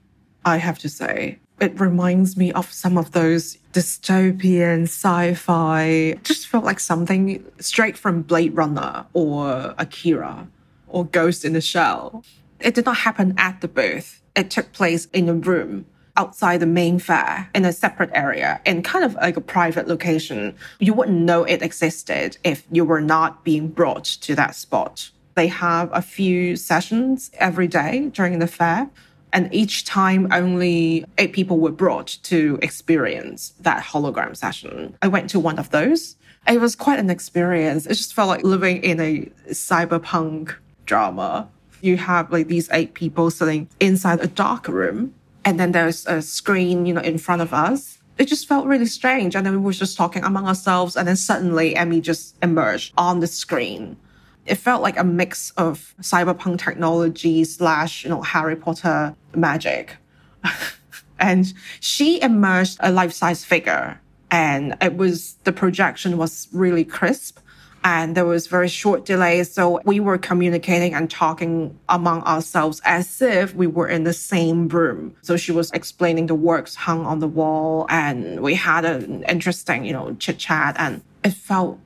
I 0.46 0.58
have 0.58 0.80
to 0.80 0.90
say. 0.90 1.40
It 1.60 1.80
reminds 1.80 2.38
me 2.38 2.52
of 2.54 2.72
some 2.72 2.98
of 2.98 3.12
those 3.12 3.58
dystopian 3.74 4.84
sci 4.84 5.34
fi, 5.36 6.18
just 6.24 6.48
felt 6.48 6.64
like 6.64 6.80
something 6.80 7.46
straight 7.60 7.98
from 7.98 8.24
Blade 8.24 8.56
Runner 8.56 9.06
or 9.14 9.76
Akira 9.78 10.48
or 10.88 11.06
Ghost 11.06 11.46
in 11.46 11.54
the 11.54 11.62
Shell. 11.62 12.24
It 12.60 12.74
did 12.74 12.86
not 12.86 12.98
happen 12.98 13.36
at 13.38 13.62
the 13.62 13.68
booth, 13.68 14.22
it 14.36 14.50
took 14.50 14.72
place 14.72 15.06
in 15.14 15.30
a 15.30 15.34
room 15.34 15.86
outside 16.18 16.60
the 16.60 16.66
main 16.66 17.00
fair 17.00 17.50
in 17.56 17.66
a 17.66 17.74
separate 17.74 18.10
area 18.14 18.62
in 18.66 18.84
kind 18.84 19.06
of 19.06 19.16
like 19.16 19.38
a 19.38 19.42
private 19.42 19.88
location. 19.88 20.56
You 20.80 20.94
wouldn't 20.94 21.22
know 21.22 21.44
it 21.44 21.62
existed 21.62 22.38
if 22.44 22.66
you 22.72 22.86
were 22.86 23.02
not 23.02 23.44
being 23.44 23.70
brought 23.70 24.06
to 24.06 24.36
that 24.36 24.56
spot. 24.56 25.10
They 25.36 25.48
have 25.48 25.90
a 25.94 26.02
few 26.02 26.56
sessions 26.56 27.32
every 27.36 27.68
day 27.68 28.10
during 28.14 28.40
the 28.40 28.48
fair. 28.48 28.90
And 29.34 29.54
each 29.54 29.86
time 29.86 30.28
only 30.32 31.06
eight 31.18 31.32
people 31.32 31.58
were 31.60 31.72
brought 31.72 32.18
to 32.24 32.60
experience 32.62 33.54
that 33.62 33.84
hologram 33.84 34.36
session. 34.36 34.98
I 35.02 35.08
went 35.08 35.30
to 35.30 35.40
one 35.40 35.58
of 35.58 35.70
those. 35.70 36.18
It 36.48 36.60
was 36.60 36.76
quite 36.76 37.00
an 37.00 37.10
experience. 37.10 37.86
It 37.86 37.96
just 37.96 38.14
felt 38.14 38.28
like 38.28 38.44
living 38.44 38.84
in 38.84 39.00
a 39.00 39.32
cyberpunk 39.50 40.56
drama. 40.86 41.48
You 41.82 41.98
have 41.98 42.32
like 42.32 42.48
these 42.48 42.70
eight 42.72 42.94
people 42.94 43.32
sitting 43.32 43.70
inside 43.80 44.20
a 44.20 44.28
dark 44.28 44.68
room, 44.68 45.14
and 45.46 45.60
then 45.60 45.72
there's 45.72 46.06
a 46.08 46.22
screen, 46.22 46.86
you 46.86 46.94
know, 46.94 47.02
in 47.02 47.18
front 47.18 47.42
of 47.42 47.54
us. 47.54 48.00
It 48.18 48.26
just 48.26 48.48
felt 48.48 48.66
really 48.66 48.86
strange. 48.86 49.36
And 49.36 49.46
then 49.46 49.54
we 49.54 49.60
were 49.60 49.72
just 49.72 49.98
talking 49.98 50.24
among 50.24 50.46
ourselves, 50.46 50.98
and 50.98 51.08
then 51.08 51.16
suddenly 51.16 51.76
Emmy 51.76 52.02
just 52.02 52.36
emerged 52.44 52.94
on 52.98 53.20
the 53.20 53.28
screen 53.28 53.96
it 54.46 54.56
felt 54.56 54.82
like 54.82 54.98
a 54.98 55.04
mix 55.04 55.52
of 55.52 55.94
cyberpunk 56.02 56.60
technology 56.60 57.44
slash, 57.44 58.04
you 58.04 58.10
know, 58.10 58.22
Harry 58.22 58.56
Potter 58.56 59.16
magic. 59.36 59.96
and 61.20 61.54
she 61.80 62.22
emerged 62.22 62.78
a 62.80 62.92
life-size 62.92 63.46
figure 63.46 64.00
and 64.32 64.76
it 64.82 64.98
was 64.98 65.36
the 65.44 65.52
projection 65.52 66.18
was 66.18 66.48
really 66.52 66.84
crisp 66.84 67.40
and 67.84 68.16
there 68.16 68.26
was 68.26 68.48
very 68.48 68.68
short 68.68 69.06
delays 69.06 69.52
so 69.52 69.80
we 69.86 70.00
were 70.00 70.18
communicating 70.18 70.94
and 70.94 71.10
talking 71.12 71.78
among 71.90 72.22
ourselves 72.24 72.82
as 72.86 73.22
if 73.22 73.54
we 73.56 73.68
were 73.68 73.88
in 73.88 74.04
the 74.04 74.14
same 74.14 74.68
room 74.68 75.16
so 75.22 75.38
she 75.38 75.52
was 75.52 75.72
explaining 75.72 76.26
the 76.28 76.36
works 76.36 76.76
hung 76.76 77.06
on 77.06 77.20
the 77.20 77.28
wall 77.28 77.86
and 77.90 78.40
we 78.42 78.56
had 78.56 78.86
an 78.86 79.24
interesting 79.24 79.86
you 79.86 79.94
know 79.94 80.16
chit 80.16 80.38
chat 80.38 80.76
and 80.80 81.02
it 81.24 81.34
felt 81.34 81.80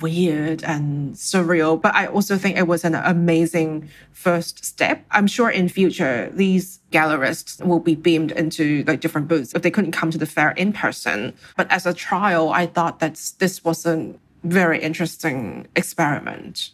weird 0.00 0.62
and 0.64 1.14
surreal, 1.14 1.80
but 1.80 1.94
I 1.94 2.06
also 2.06 2.36
think 2.36 2.56
it 2.56 2.66
was 2.66 2.84
an 2.84 2.94
amazing 2.94 3.88
first 4.12 4.64
step. 4.64 5.04
I'm 5.10 5.26
sure 5.26 5.50
in 5.50 5.68
future 5.68 6.30
these 6.32 6.80
gallerists 6.92 7.64
will 7.64 7.80
be 7.80 7.94
beamed 7.94 8.32
into 8.32 8.84
like 8.86 9.00
different 9.00 9.28
booths 9.28 9.54
if 9.54 9.62
they 9.62 9.70
couldn't 9.70 9.92
come 9.92 10.10
to 10.10 10.18
the 10.18 10.26
fair 10.26 10.50
in 10.52 10.72
person. 10.72 11.32
But 11.56 11.70
as 11.70 11.86
a 11.86 11.94
trial, 11.94 12.50
I 12.50 12.66
thought 12.66 13.00
that 13.00 13.14
this 13.38 13.64
was 13.64 13.86
a 13.86 14.14
very 14.44 14.80
interesting 14.80 15.68
experiment. 15.76 16.70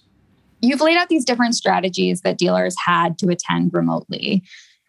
You've 0.62 0.80
laid 0.80 0.96
out 0.96 1.08
these 1.08 1.24
different 1.24 1.54
strategies 1.54 2.22
that 2.22 2.38
dealers 2.38 2.74
had 2.84 3.18
to 3.18 3.28
attend 3.28 3.74
remotely. 3.74 4.42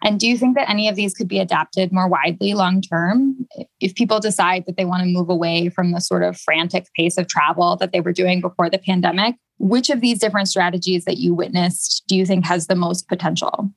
And 0.04 0.20
do 0.20 0.27
you 0.27 0.38
think 0.38 0.56
that 0.56 0.70
any 0.70 0.88
of 0.88 0.96
these 0.96 1.13
could 1.13 1.27
be 1.27 1.39
adapted 1.39 1.92
more 1.92 2.08
widely 2.08 2.54
long 2.54 2.82
term 2.82 3.48
if 3.82 3.96
people 3.96 4.20
decide 4.20 4.66
that 4.68 4.77
they 4.77 4.86
want 4.86 5.01
to 5.01 5.10
move 5.10 5.30
away 5.30 5.70
from 5.70 5.92
the 5.92 6.00
sort 6.00 6.24
of 6.24 6.38
frantic 6.38 6.88
pace 6.96 7.18
of 7.18 7.27
travel 7.27 7.75
that 7.77 7.92
they 7.92 8.01
were 8.01 8.13
doing 8.13 8.39
before 8.39 8.70
the 8.70 8.77
pandemic? 8.77 9.36
Which 9.58 9.89
of 9.89 10.01
these 10.01 10.20
different 10.20 10.50
strategies 10.50 11.06
that 11.06 11.18
you 11.18 11.34
witnessed 11.34 12.04
do 12.08 12.16
you 12.16 12.25
think 12.25 12.46
has 12.46 12.68
the 12.68 12.75
most 12.75 13.08
potential? 13.08 13.72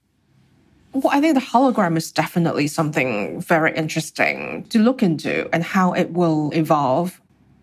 Well, 0.93 1.13
I 1.13 1.21
think 1.21 1.35
the 1.35 1.41
hologram 1.41 1.97
is 1.97 2.11
definitely 2.11 2.67
something 2.67 3.41
very 3.41 3.75
interesting 3.75 4.65
to 4.71 4.79
look 4.79 5.03
into 5.03 5.49
and 5.55 5.63
how 5.63 5.93
it 5.93 6.13
will 6.13 6.51
evolve. 6.53 7.21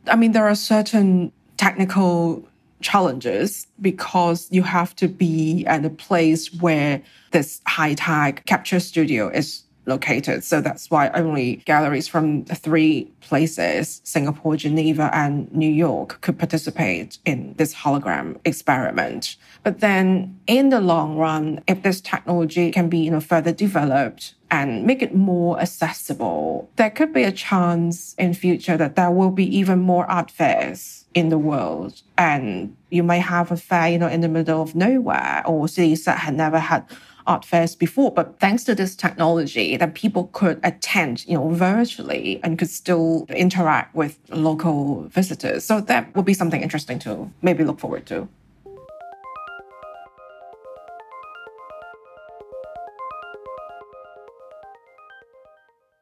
I 0.08 0.16
mean, 0.16 0.32
there 0.32 0.48
are 0.48 0.56
certain 0.56 1.32
technical 1.58 2.48
challenges 2.82 3.68
because 3.82 4.48
you 4.52 4.64
have 4.64 4.96
to 4.98 5.08
be 5.08 5.66
at 5.66 5.86
a 5.86 5.90
place 5.90 6.54
where 6.54 7.02
this 7.32 7.62
high 7.68 7.94
tech 7.94 8.46
capture 8.46 8.80
studio 8.80 9.30
is 9.30 9.64
located. 9.88 10.44
So 10.44 10.62
that's 10.62 10.92
why 10.92 11.10
only 11.10 11.58
galleries 11.66 12.08
from 12.08 12.44
the 12.44 12.56
three 12.56 13.06
places, 13.22 14.02
Singapore, 14.04 14.58
Geneva, 14.58 15.10
and 15.14 15.52
New 15.54 15.72
York, 15.72 16.20
could 16.22 16.38
participate 16.38 17.18
in 17.26 17.56
this 17.58 17.74
hologram 17.74 18.38
experiment. 18.46 19.38
But 19.64 19.80
then 19.80 20.40
in 20.46 20.70
the 20.70 20.82
long 20.82 21.18
run, 21.18 21.64
if 21.68 21.82
this 21.82 22.02
technology 22.02 22.72
can 22.72 22.90
be, 22.90 23.00
you 23.00 23.12
know, 23.12 23.22
further 23.22 23.54
developed 23.54 24.36
and 24.52 24.86
make 24.86 25.02
it 25.02 25.16
more 25.16 25.60
accessible, 25.60 26.70
there 26.76 26.90
could 26.90 27.14
be 27.14 27.24
a 27.24 27.32
chance 27.32 28.14
in 28.16 28.34
future 28.34 28.78
that 28.78 28.96
there 28.96 29.12
will 29.12 29.32
be 29.32 29.58
even 29.58 29.80
more 29.80 30.10
art 30.10 30.30
fairs 30.30 31.06
in 31.14 31.30
the 31.30 31.38
world. 31.38 32.02
And 32.18 32.76
you 32.90 33.04
may 33.04 33.20
have 33.20 33.52
a 33.52 33.58
fair, 33.58 33.90
you 33.90 33.98
know, 33.98 34.08
in 34.08 34.22
the 34.22 34.28
middle 34.28 34.62
of 34.62 34.76
nowhere 34.76 35.44
or 35.46 35.68
cities 35.68 36.06
that 36.06 36.20
had 36.20 36.36
never 36.36 36.60
had 36.60 36.86
art 37.26 37.44
fairs 37.44 37.76
before. 37.76 38.12
But 38.12 38.40
thanks 38.40 38.64
to 38.66 38.76
this 38.76 38.96
technology 38.96 39.78
that 39.78 39.94
people 39.94 40.30
could 40.32 40.60
attend, 40.64 41.26
you 41.28 41.34
know, 41.34 41.50
virtually 41.50 42.40
and 42.44 42.58
could 42.58 42.70
still 42.70 43.26
interact 43.30 43.94
with 43.94 44.18
local 44.30 45.04
visitors. 45.10 45.66
So 45.66 45.82
that 45.82 46.16
would 46.16 46.26
be 46.26 46.34
something 46.34 46.62
interesting 46.62 47.00
to 47.00 47.32
maybe 47.42 47.64
look 47.64 47.80
forward 47.80 48.06
to. 48.08 48.28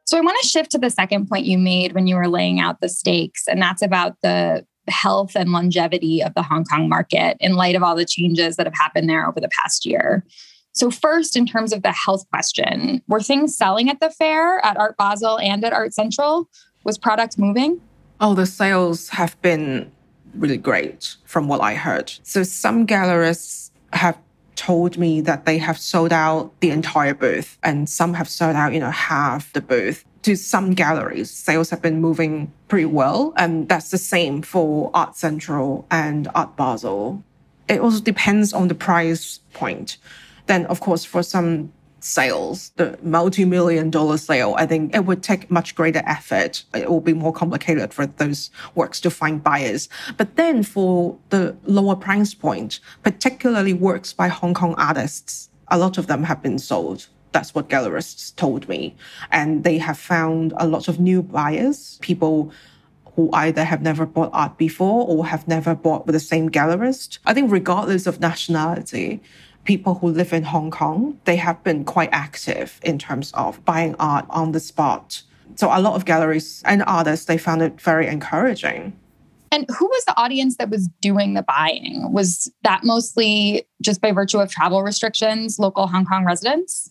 So 0.04 0.16
I 0.16 0.20
want 0.20 0.38
to 0.40 0.46
shift 0.46 0.70
to 0.70 0.78
the 0.78 0.88
second 0.88 1.28
point 1.28 1.46
you 1.46 1.58
made 1.58 1.92
when 1.92 2.06
you 2.06 2.14
were 2.14 2.28
laying 2.28 2.60
out 2.60 2.80
the 2.80 2.88
stakes, 2.88 3.48
and 3.48 3.60
that's 3.60 3.82
about 3.82 4.14
the 4.22 4.64
health 4.88 5.36
and 5.36 5.52
longevity 5.52 6.22
of 6.22 6.34
the 6.34 6.42
Hong 6.42 6.64
Kong 6.64 6.88
market 6.88 7.36
in 7.40 7.54
light 7.54 7.74
of 7.74 7.82
all 7.82 7.96
the 7.96 8.04
changes 8.04 8.56
that 8.56 8.66
have 8.66 8.74
happened 8.74 9.08
there 9.08 9.26
over 9.26 9.40
the 9.40 9.50
past 9.60 9.86
year. 9.86 10.24
So, 10.72 10.90
first, 10.90 11.36
in 11.36 11.46
terms 11.46 11.72
of 11.72 11.82
the 11.82 11.92
health 11.92 12.28
question, 12.30 13.02
were 13.08 13.20
things 13.20 13.56
selling 13.56 13.88
at 13.88 14.00
the 14.00 14.10
fair 14.10 14.64
at 14.64 14.76
Art 14.76 14.96
Basel 14.98 15.38
and 15.38 15.64
at 15.64 15.72
Art 15.72 15.94
Central? 15.94 16.50
Was 16.84 16.98
product 16.98 17.38
moving? 17.38 17.80
Oh, 18.20 18.34
the 18.34 18.46
sales 18.46 19.08
have 19.08 19.40
been 19.42 19.90
really 20.34 20.58
great 20.58 21.16
from 21.24 21.48
what 21.48 21.60
I 21.60 21.74
heard. 21.74 22.12
So, 22.22 22.42
some 22.42 22.86
gallerists 22.86 23.70
have 23.92 24.18
told 24.56 24.98
me 24.98 25.20
that 25.20 25.44
they 25.44 25.58
have 25.58 25.78
sold 25.78 26.12
out 26.12 26.52
the 26.60 26.70
entire 26.70 27.14
booth 27.14 27.58
and 27.62 27.88
some 27.88 28.14
have 28.14 28.28
sold 28.28 28.56
out, 28.56 28.72
you 28.72 28.80
know, 28.80 28.90
half 28.90 29.52
the 29.52 29.60
booth 29.60 30.04
to 30.26 30.34
some 30.34 30.74
galleries, 30.74 31.30
sales 31.30 31.70
have 31.70 31.80
been 31.80 32.00
moving 32.00 32.52
pretty 32.66 32.84
well. 32.84 33.32
And 33.36 33.68
that's 33.68 33.92
the 33.92 33.98
same 33.98 34.42
for 34.42 34.90
Art 34.92 35.14
Central 35.14 35.86
and 35.88 36.28
Art 36.34 36.56
Basel. 36.56 37.22
It 37.68 37.80
also 37.80 38.00
depends 38.00 38.52
on 38.52 38.66
the 38.66 38.74
price 38.74 39.38
point. 39.52 39.98
Then, 40.46 40.66
of 40.66 40.80
course, 40.80 41.04
for 41.04 41.22
some 41.22 41.72
sales, 42.06 42.70
the 42.76 42.98
multi-million 43.02 43.90
dollar 43.90 44.16
sale, 44.16 44.54
I 44.56 44.66
think 44.66 44.94
it 44.94 45.04
would 45.04 45.22
take 45.22 45.50
much 45.50 45.74
greater 45.74 46.02
effort. 46.06 46.64
It 46.74 46.88
will 46.88 47.00
be 47.00 47.12
more 47.12 47.32
complicated 47.32 47.92
for 47.92 48.06
those 48.06 48.50
works 48.74 49.00
to 49.00 49.10
find 49.10 49.42
buyers. 49.42 49.88
But 50.16 50.36
then 50.36 50.62
for 50.62 51.18
the 51.30 51.56
lower 51.64 51.96
price 51.96 52.32
point, 52.32 52.80
particularly 53.02 53.72
works 53.72 54.12
by 54.12 54.28
Hong 54.28 54.54
Kong 54.54 54.74
artists, 54.78 55.50
a 55.68 55.78
lot 55.78 55.98
of 55.98 56.06
them 56.06 56.22
have 56.24 56.42
been 56.42 56.58
sold. 56.58 57.08
That's 57.32 57.54
what 57.54 57.68
gallerists 57.68 58.34
told 58.36 58.68
me. 58.68 58.94
And 59.30 59.64
they 59.64 59.78
have 59.78 59.98
found 59.98 60.54
a 60.56 60.66
lot 60.66 60.88
of 60.88 61.00
new 61.00 61.22
buyers, 61.22 61.98
people 62.00 62.52
who 63.16 63.30
either 63.32 63.64
have 63.64 63.82
never 63.82 64.06
bought 64.06 64.30
art 64.32 64.58
before 64.58 65.06
or 65.08 65.26
have 65.26 65.48
never 65.48 65.74
bought 65.74 66.06
with 66.06 66.12
the 66.12 66.20
same 66.20 66.50
gallerist. 66.50 67.18
I 67.24 67.34
think 67.34 67.50
regardless 67.50 68.06
of 68.06 68.20
nationality, 68.20 69.22
people 69.66 69.94
who 69.94 70.08
live 70.08 70.32
in 70.32 70.44
Hong 70.44 70.70
Kong, 70.70 71.20
they 71.24 71.36
have 71.36 71.62
been 71.62 71.84
quite 71.84 72.08
active 72.12 72.80
in 72.82 72.98
terms 72.98 73.32
of 73.32 73.62
buying 73.64 73.94
art 73.98 74.24
on 74.30 74.52
the 74.52 74.60
spot. 74.60 75.22
So 75.56 75.68
a 75.68 75.80
lot 75.80 75.94
of 75.94 76.04
galleries 76.04 76.62
and 76.64 76.82
artists, 76.86 77.26
they 77.26 77.38
found 77.38 77.62
it 77.62 77.80
very 77.80 78.06
encouraging. 78.06 78.98
And 79.52 79.66
who 79.68 79.86
was 79.86 80.04
the 80.04 80.18
audience 80.18 80.56
that 80.56 80.70
was 80.70 80.88
doing 81.00 81.34
the 81.34 81.42
buying? 81.42 82.12
Was 82.12 82.50
that 82.62 82.84
mostly 82.84 83.66
just 83.80 84.00
by 84.00 84.12
virtue 84.12 84.38
of 84.38 84.50
travel 84.50 84.82
restrictions, 84.82 85.58
local 85.58 85.86
Hong 85.86 86.04
Kong 86.04 86.24
residents? 86.24 86.90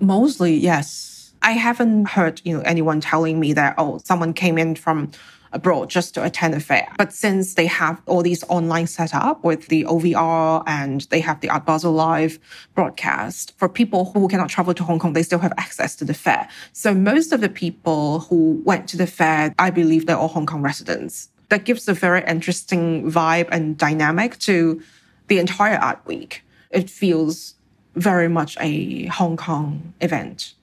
Mostly, 0.00 0.56
yes. 0.56 1.32
I 1.42 1.52
haven't 1.52 2.08
heard 2.08 2.40
you 2.44 2.56
know 2.56 2.62
anyone 2.62 3.00
telling 3.00 3.38
me 3.38 3.52
that 3.52 3.74
oh 3.78 4.00
someone 4.04 4.32
came 4.32 4.58
in 4.58 4.74
from 4.74 5.12
abroad 5.56 5.90
just 5.90 6.14
to 6.14 6.22
attend 6.22 6.54
a 6.54 6.60
fair. 6.60 6.86
But 6.96 7.12
since 7.12 7.54
they 7.54 7.66
have 7.66 8.00
all 8.06 8.22
these 8.22 8.44
online 8.44 8.86
setup 8.86 9.42
with 9.42 9.66
the 9.66 9.84
OVR 9.84 10.62
and 10.66 11.00
they 11.10 11.20
have 11.20 11.40
the 11.40 11.50
Art 11.50 11.66
Basel 11.66 11.92
Live 11.92 12.38
broadcast, 12.74 13.52
for 13.58 13.68
people 13.68 14.12
who 14.12 14.28
cannot 14.28 14.48
travel 14.48 14.74
to 14.74 14.84
Hong 14.84 15.00
Kong, 15.00 15.14
they 15.14 15.24
still 15.24 15.40
have 15.40 15.52
access 15.56 15.96
to 15.96 16.04
the 16.04 16.14
fair. 16.14 16.48
So 16.72 16.94
most 16.94 17.32
of 17.32 17.40
the 17.40 17.48
people 17.48 18.20
who 18.20 18.62
went 18.64 18.88
to 18.90 18.96
the 18.96 19.06
fair, 19.06 19.52
I 19.58 19.70
believe 19.70 20.06
they're 20.06 20.16
all 20.16 20.28
Hong 20.28 20.46
Kong 20.46 20.62
residents. 20.62 21.28
That 21.48 21.64
gives 21.64 21.88
a 21.88 21.94
very 21.94 22.22
interesting 22.26 23.10
vibe 23.10 23.48
and 23.50 23.76
dynamic 23.78 24.38
to 24.40 24.82
the 25.28 25.38
entire 25.38 25.76
art 25.76 26.00
week. 26.06 26.44
It 26.70 26.90
feels 26.90 27.54
very 27.94 28.28
much 28.28 28.56
a 28.60 29.06
Hong 29.06 29.36
Kong 29.36 29.94
event. 30.00 30.54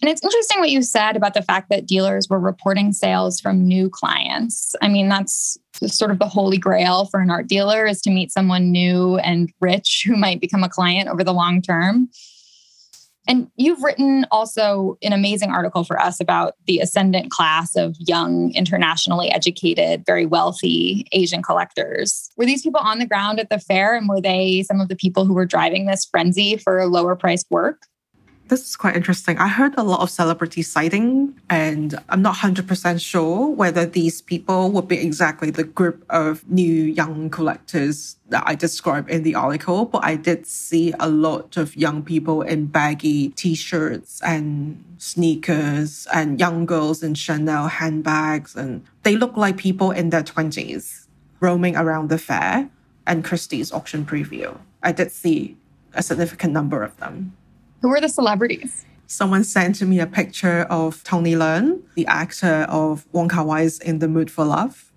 And 0.00 0.08
it's 0.08 0.24
interesting 0.24 0.60
what 0.60 0.70
you 0.70 0.82
said 0.82 1.14
about 1.14 1.34
the 1.34 1.42
fact 1.42 1.68
that 1.68 1.86
dealers 1.86 2.28
were 2.28 2.40
reporting 2.40 2.92
sales 2.92 3.38
from 3.38 3.66
new 3.66 3.90
clients. 3.90 4.74
I 4.80 4.88
mean, 4.88 5.08
that's 5.08 5.58
sort 5.86 6.10
of 6.10 6.18
the 6.18 6.28
holy 6.28 6.56
grail 6.56 7.04
for 7.06 7.20
an 7.20 7.30
art 7.30 7.48
dealer 7.48 7.86
is 7.86 8.00
to 8.02 8.10
meet 8.10 8.32
someone 8.32 8.72
new 8.72 9.18
and 9.18 9.52
rich 9.60 10.04
who 10.06 10.16
might 10.16 10.40
become 10.40 10.64
a 10.64 10.70
client 10.70 11.08
over 11.08 11.22
the 11.22 11.34
long 11.34 11.60
term. 11.60 12.08
And 13.28 13.48
you've 13.56 13.82
written 13.82 14.26
also 14.30 14.96
an 15.02 15.12
amazing 15.12 15.50
article 15.50 15.84
for 15.84 16.00
us 16.00 16.18
about 16.18 16.54
the 16.66 16.80
ascendant 16.80 17.30
class 17.30 17.76
of 17.76 17.94
young, 17.98 18.52
internationally 18.54 19.30
educated, 19.30 20.04
very 20.06 20.24
wealthy 20.24 21.06
Asian 21.12 21.42
collectors. 21.42 22.30
Were 22.38 22.46
these 22.46 22.62
people 22.62 22.80
on 22.80 22.98
the 22.98 23.06
ground 23.06 23.38
at 23.38 23.50
the 23.50 23.58
fair 23.58 23.94
and 23.94 24.08
were 24.08 24.20
they 24.20 24.62
some 24.62 24.80
of 24.80 24.88
the 24.88 24.96
people 24.96 25.26
who 25.26 25.34
were 25.34 25.46
driving 25.46 25.86
this 25.86 26.06
frenzy 26.06 26.56
for 26.56 26.84
lower 26.86 27.14
priced 27.14 27.46
work? 27.50 27.82
This 28.50 28.68
is 28.68 28.74
quite 28.74 28.96
interesting. 28.96 29.38
I 29.38 29.46
heard 29.46 29.74
a 29.78 29.84
lot 29.84 30.00
of 30.00 30.10
celebrity 30.10 30.62
sighting, 30.62 31.40
and 31.48 31.94
I'm 32.08 32.20
not 32.20 32.34
100% 32.34 33.00
sure 33.00 33.46
whether 33.46 33.86
these 33.86 34.20
people 34.22 34.72
would 34.72 34.88
be 34.88 34.98
exactly 34.98 35.52
the 35.52 35.62
group 35.62 36.04
of 36.10 36.42
new 36.50 36.82
young 36.82 37.30
collectors 37.30 38.16
that 38.30 38.42
I 38.44 38.56
described 38.56 39.08
in 39.08 39.22
the 39.22 39.36
article, 39.36 39.84
but 39.84 40.04
I 40.04 40.16
did 40.16 40.48
see 40.48 40.92
a 40.98 41.08
lot 41.08 41.56
of 41.56 41.76
young 41.76 42.02
people 42.02 42.42
in 42.42 42.66
baggy 42.66 43.28
t 43.28 43.54
shirts 43.54 44.20
and 44.22 44.82
sneakers, 44.98 46.08
and 46.12 46.40
young 46.40 46.66
girls 46.66 47.04
in 47.04 47.14
Chanel 47.14 47.68
handbags, 47.68 48.56
and 48.56 48.82
they 49.04 49.14
look 49.14 49.36
like 49.36 49.58
people 49.58 49.92
in 49.92 50.10
their 50.10 50.24
20s 50.24 51.06
roaming 51.38 51.76
around 51.76 52.08
the 52.08 52.18
fair 52.18 52.68
and 53.06 53.24
Christie's 53.24 53.70
auction 53.70 54.04
preview. 54.04 54.58
I 54.82 54.90
did 54.90 55.12
see 55.12 55.56
a 55.94 56.02
significant 56.02 56.52
number 56.52 56.82
of 56.82 56.96
them. 56.96 57.36
Who 57.82 57.88
are 57.94 58.00
the 58.00 58.08
celebrities? 58.08 58.84
Someone 59.06 59.42
sent 59.42 59.80
me 59.80 60.00
a 60.00 60.06
picture 60.06 60.62
of 60.70 61.02
Tony 61.02 61.34
Leung, 61.34 61.80
the 61.94 62.06
actor 62.06 62.66
of 62.68 63.06
Wong 63.12 63.28
Kar 63.28 63.44
Wai's 63.44 63.78
In 63.80 64.00
the 64.00 64.06
Mood 64.06 64.30
for 64.30 64.44
Love. 64.44 64.92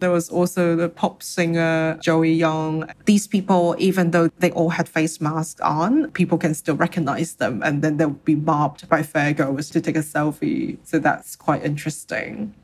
There 0.00 0.10
was 0.10 0.30
also 0.30 0.74
the 0.74 0.88
pop 0.88 1.22
singer 1.22 1.98
Joey 2.02 2.32
Yung. 2.32 2.90
These 3.04 3.28
people, 3.28 3.76
even 3.78 4.10
though 4.10 4.28
they 4.38 4.50
all 4.50 4.70
had 4.70 4.88
face 4.88 5.20
masks 5.20 5.60
on, 5.60 6.10
people 6.12 6.38
can 6.38 6.54
still 6.54 6.74
recognize 6.74 7.34
them 7.34 7.62
and 7.62 7.82
then 7.82 7.98
they'll 7.98 8.10
be 8.10 8.34
mobbed 8.34 8.88
by 8.88 9.02
fairgoers 9.02 9.70
to 9.72 9.80
take 9.80 9.94
a 9.94 10.00
selfie. 10.00 10.78
So 10.84 10.98
that's 10.98 11.36
quite 11.36 11.62
interesting. 11.62 12.54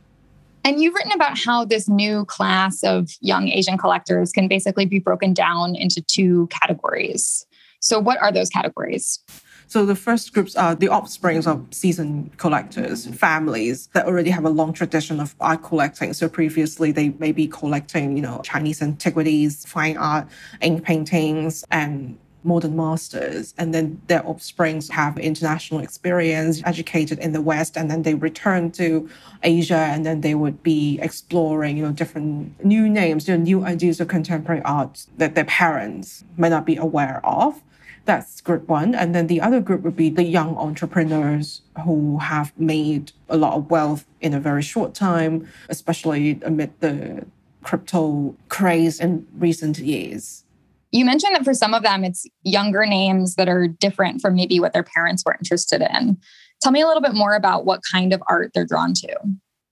And 0.65 0.83
you've 0.83 0.95
written 0.95 1.13
about 1.13 1.39
how 1.39 1.65
this 1.65 1.89
new 1.89 2.25
class 2.25 2.83
of 2.83 3.11
young 3.21 3.49
Asian 3.49 3.79
collectors 3.79 4.33
can 4.33 4.49
basically 4.49 4.87
be 4.87 4.99
broken 4.99 5.33
down 5.33 5.77
into 5.77 6.03
two 6.03 6.49
categories. 6.49 7.47
So, 7.81 8.01
what 8.01 8.21
are 8.21 8.33
those 8.33 8.49
categories? 8.49 9.21
So 9.69 9.85
the 9.85 9.95
first 9.95 10.33
groups 10.33 10.57
are 10.57 10.75
the 10.75 10.89
offsprings 10.89 11.47
of 11.47 11.67
seasoned 11.73 12.39
collectors, 12.39 13.07
families 13.07 13.89
that 13.93 14.07
already 14.07 14.31
have 14.31 14.47
a 14.47 14.49
long 14.49 14.73
tradition 14.73 15.21
of 15.21 15.35
art 15.41 15.63
collecting. 15.63 16.15
So 16.15 16.27
previously 16.27 16.91
they 16.91 17.11
may 17.11 17.33
be 17.33 17.47
collecting, 17.47 18.17
you 18.17 18.23
know, 18.23 18.41
Chinese 18.43 18.81
antiquities, 18.81 19.67
fine 19.67 19.99
art, 19.99 20.27
ink 20.63 20.85
paintings, 20.85 21.65
and 21.71 22.17
modern 22.45 22.77
masters 22.77 23.53
and 23.59 23.75
then 23.75 24.01
their 24.07 24.27
offsprings 24.27 24.89
have 24.89 25.19
international 25.19 25.81
experience 25.81 26.63
educated 26.65 27.19
in 27.19 27.33
the 27.33 27.43
west 27.43 27.77
and 27.77 27.91
then 27.91 28.03
they 28.03 28.15
return 28.15 28.71
to 28.71 29.11
asia 29.43 29.75
and 29.77 30.07
then 30.07 30.21
they 30.21 30.37
would 30.37 30.63
be 30.63 31.01
exploring 31.03 31.77
you 31.77 31.85
know 31.85 31.91
different 31.91 32.65
new 32.65 32.89
names 32.89 33.27
you 33.27 33.37
know, 33.37 33.43
new 33.43 33.65
ideas 33.65 34.01
of 34.01 34.07
contemporary 34.07 34.63
art 34.63 35.05
that 35.17 35.35
their 35.35 35.45
parents 35.45 36.25
may 36.37 36.49
not 36.49 36.65
be 36.65 36.77
aware 36.77 37.21
of 37.27 37.61
that's 38.09 38.41
group 38.41 38.67
one. 38.69 38.95
And 38.95 39.15
then 39.15 39.27
the 39.27 39.41
other 39.41 39.61
group 39.61 39.83
would 39.83 39.95
be 39.95 40.09
the 40.09 40.25
young 40.25 40.57
entrepreneurs 40.57 41.61
who 41.85 42.19
have 42.19 42.59
made 42.59 43.13
a 43.29 43.37
lot 43.37 43.53
of 43.53 43.71
wealth 43.71 44.07
in 44.23 44.33
a 44.33 44.41
very 44.41 44.63
short 44.63 44.95
time, 44.95 45.47
especially 45.69 46.41
amid 46.43 46.73
the 46.81 47.27
crypto 47.63 48.35
craze 48.49 48.99
in 48.99 49.27
recent 49.37 49.79
years. 49.79 50.45
You 50.91 51.05
mentioned 51.05 51.35
that 51.35 51.45
for 51.45 51.53
some 51.53 51.75
of 51.75 51.83
them, 51.83 52.03
it's 52.03 52.27
younger 52.45 52.87
names 52.87 53.35
that 53.35 53.47
are 53.47 53.69
different 53.69 54.23
from 54.23 54.35
maybe 54.37 54.59
what 54.59 54.73
their 54.73 54.83
parents 54.83 55.23
were 55.27 55.35
interested 55.35 55.83
in. 55.83 56.17
Tell 56.63 56.73
me 56.73 56.81
a 56.81 56.87
little 56.87 57.03
bit 57.03 57.15
more 57.15 57.35
about 57.35 57.67
what 57.67 57.83
kind 57.93 58.15
of 58.15 58.23
art 58.27 58.53
they're 58.55 58.67
drawn 58.67 58.95
to. 58.95 59.17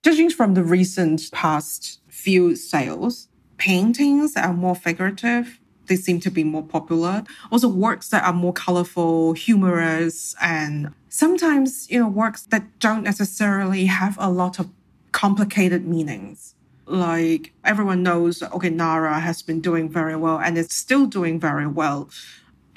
Judging 0.02 0.28
from 0.28 0.52
the 0.52 0.62
recent 0.62 1.32
past 1.32 2.00
few 2.08 2.54
sales, 2.54 3.28
paintings 3.56 4.36
are 4.36 4.52
more 4.52 4.76
figurative 4.76 5.58
they 5.86 5.96
seem 5.96 6.20
to 6.20 6.30
be 6.30 6.44
more 6.44 6.62
popular. 6.62 7.24
Also, 7.50 7.68
works 7.68 8.08
that 8.10 8.24
are 8.24 8.32
more 8.32 8.52
colorful, 8.52 9.32
humorous, 9.32 10.34
and 10.40 10.92
sometimes, 11.08 11.90
you 11.90 11.98
know, 11.98 12.08
works 12.08 12.42
that 12.42 12.78
don't 12.78 13.02
necessarily 13.02 13.86
have 13.86 14.16
a 14.18 14.30
lot 14.30 14.58
of 14.58 14.68
complicated 15.12 15.86
meanings. 15.86 16.54
Like 16.86 17.52
everyone 17.64 18.02
knows, 18.02 18.42
okay, 18.42 18.70
Nara 18.70 19.18
has 19.18 19.42
been 19.42 19.60
doing 19.60 19.88
very 19.88 20.14
well 20.14 20.38
and 20.38 20.56
it's 20.56 20.74
still 20.74 21.06
doing 21.06 21.40
very 21.40 21.66
well. 21.66 22.08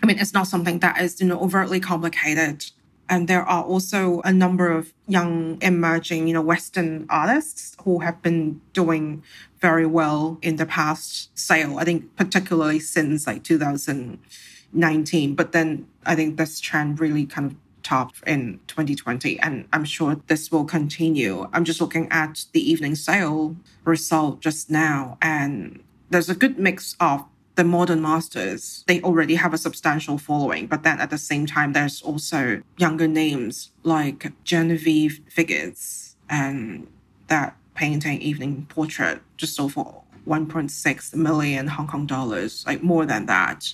I 0.01 0.05
mean, 0.05 0.17
it's 0.17 0.33
not 0.33 0.47
something 0.47 0.79
that 0.79 0.99
is, 1.01 1.19
you 1.19 1.27
know, 1.27 1.39
overtly 1.39 1.79
complicated. 1.79 2.65
And 3.09 3.27
there 3.27 3.43
are 3.43 3.63
also 3.63 4.21
a 4.23 4.31
number 4.31 4.69
of 4.71 4.93
young 5.07 5.57
emerging, 5.61 6.27
you 6.27 6.33
know, 6.33 6.41
Western 6.41 7.07
artists 7.09 7.75
who 7.83 7.99
have 7.99 8.21
been 8.21 8.61
doing 8.73 9.23
very 9.59 9.85
well 9.85 10.37
in 10.41 10.55
the 10.57 10.65
past 10.65 11.37
sale. 11.37 11.79
I 11.79 11.83
think 11.83 12.15
particularly 12.15 12.79
since 12.79 13.27
like 13.27 13.43
2019. 13.43 15.35
But 15.35 15.51
then 15.51 15.87
I 16.05 16.15
think 16.15 16.37
this 16.37 16.59
trend 16.59 16.99
really 16.99 17.25
kind 17.25 17.51
of 17.51 17.57
topped 17.81 18.21
in 18.27 18.59
2020 18.67 19.39
and 19.39 19.67
i'm 19.73 19.85
sure 19.85 20.21
this 20.27 20.51
will 20.51 20.65
continue 20.65 21.49
i'm 21.53 21.63
just 21.63 21.81
looking 21.81 22.07
at 22.11 22.45
the 22.51 22.59
evening 22.59 22.93
sale 22.93 23.55
result 23.85 24.41
just 24.41 24.69
now 24.69 25.17
and 25.21 25.81
there's 26.09 26.29
a 26.29 26.35
good 26.35 26.59
mix 26.59 26.95
of 26.99 27.25
the 27.59 27.63
modern 27.65 28.01
masters, 28.01 28.85
they 28.87 29.01
already 29.01 29.35
have 29.35 29.53
a 29.53 29.57
substantial 29.57 30.17
following. 30.17 30.65
But 30.65 30.83
then 30.83 31.01
at 31.01 31.09
the 31.09 31.17
same 31.17 31.45
time, 31.45 31.73
there's 31.73 32.01
also 32.01 32.61
younger 32.77 33.05
names 33.05 33.71
like 33.83 34.31
Genevieve 34.45 35.19
Figgis 35.29 36.15
and 36.29 36.87
that 37.27 37.57
painting 37.75 38.21
evening 38.21 38.65
portrait 38.69 39.19
just 39.35 39.55
sold 39.57 39.73
for 39.73 40.03
1.6 40.25 41.13
million 41.15 41.67
Hong 41.67 41.87
Kong 41.87 42.05
dollars, 42.05 42.63
like 42.65 42.81
more 42.81 43.05
than 43.05 43.25
that. 43.25 43.73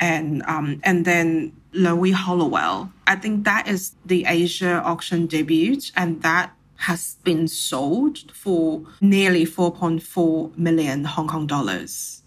And 0.00 0.42
um, 0.46 0.80
and 0.84 1.04
then 1.04 1.52
Loie 1.74 2.12
Hollowell, 2.12 2.90
I 3.06 3.16
think 3.16 3.44
that 3.44 3.68
is 3.68 3.94
the 4.06 4.24
Asia 4.26 4.80
auction 4.82 5.26
debut, 5.26 5.82
and 5.94 6.22
that 6.22 6.56
has 6.76 7.18
been 7.24 7.46
sold 7.46 8.32
for 8.32 8.84
nearly 9.02 9.44
4.4 9.44 10.56
million 10.56 11.04
Hong 11.04 11.28
Kong 11.28 11.46
dollars. 11.46 12.23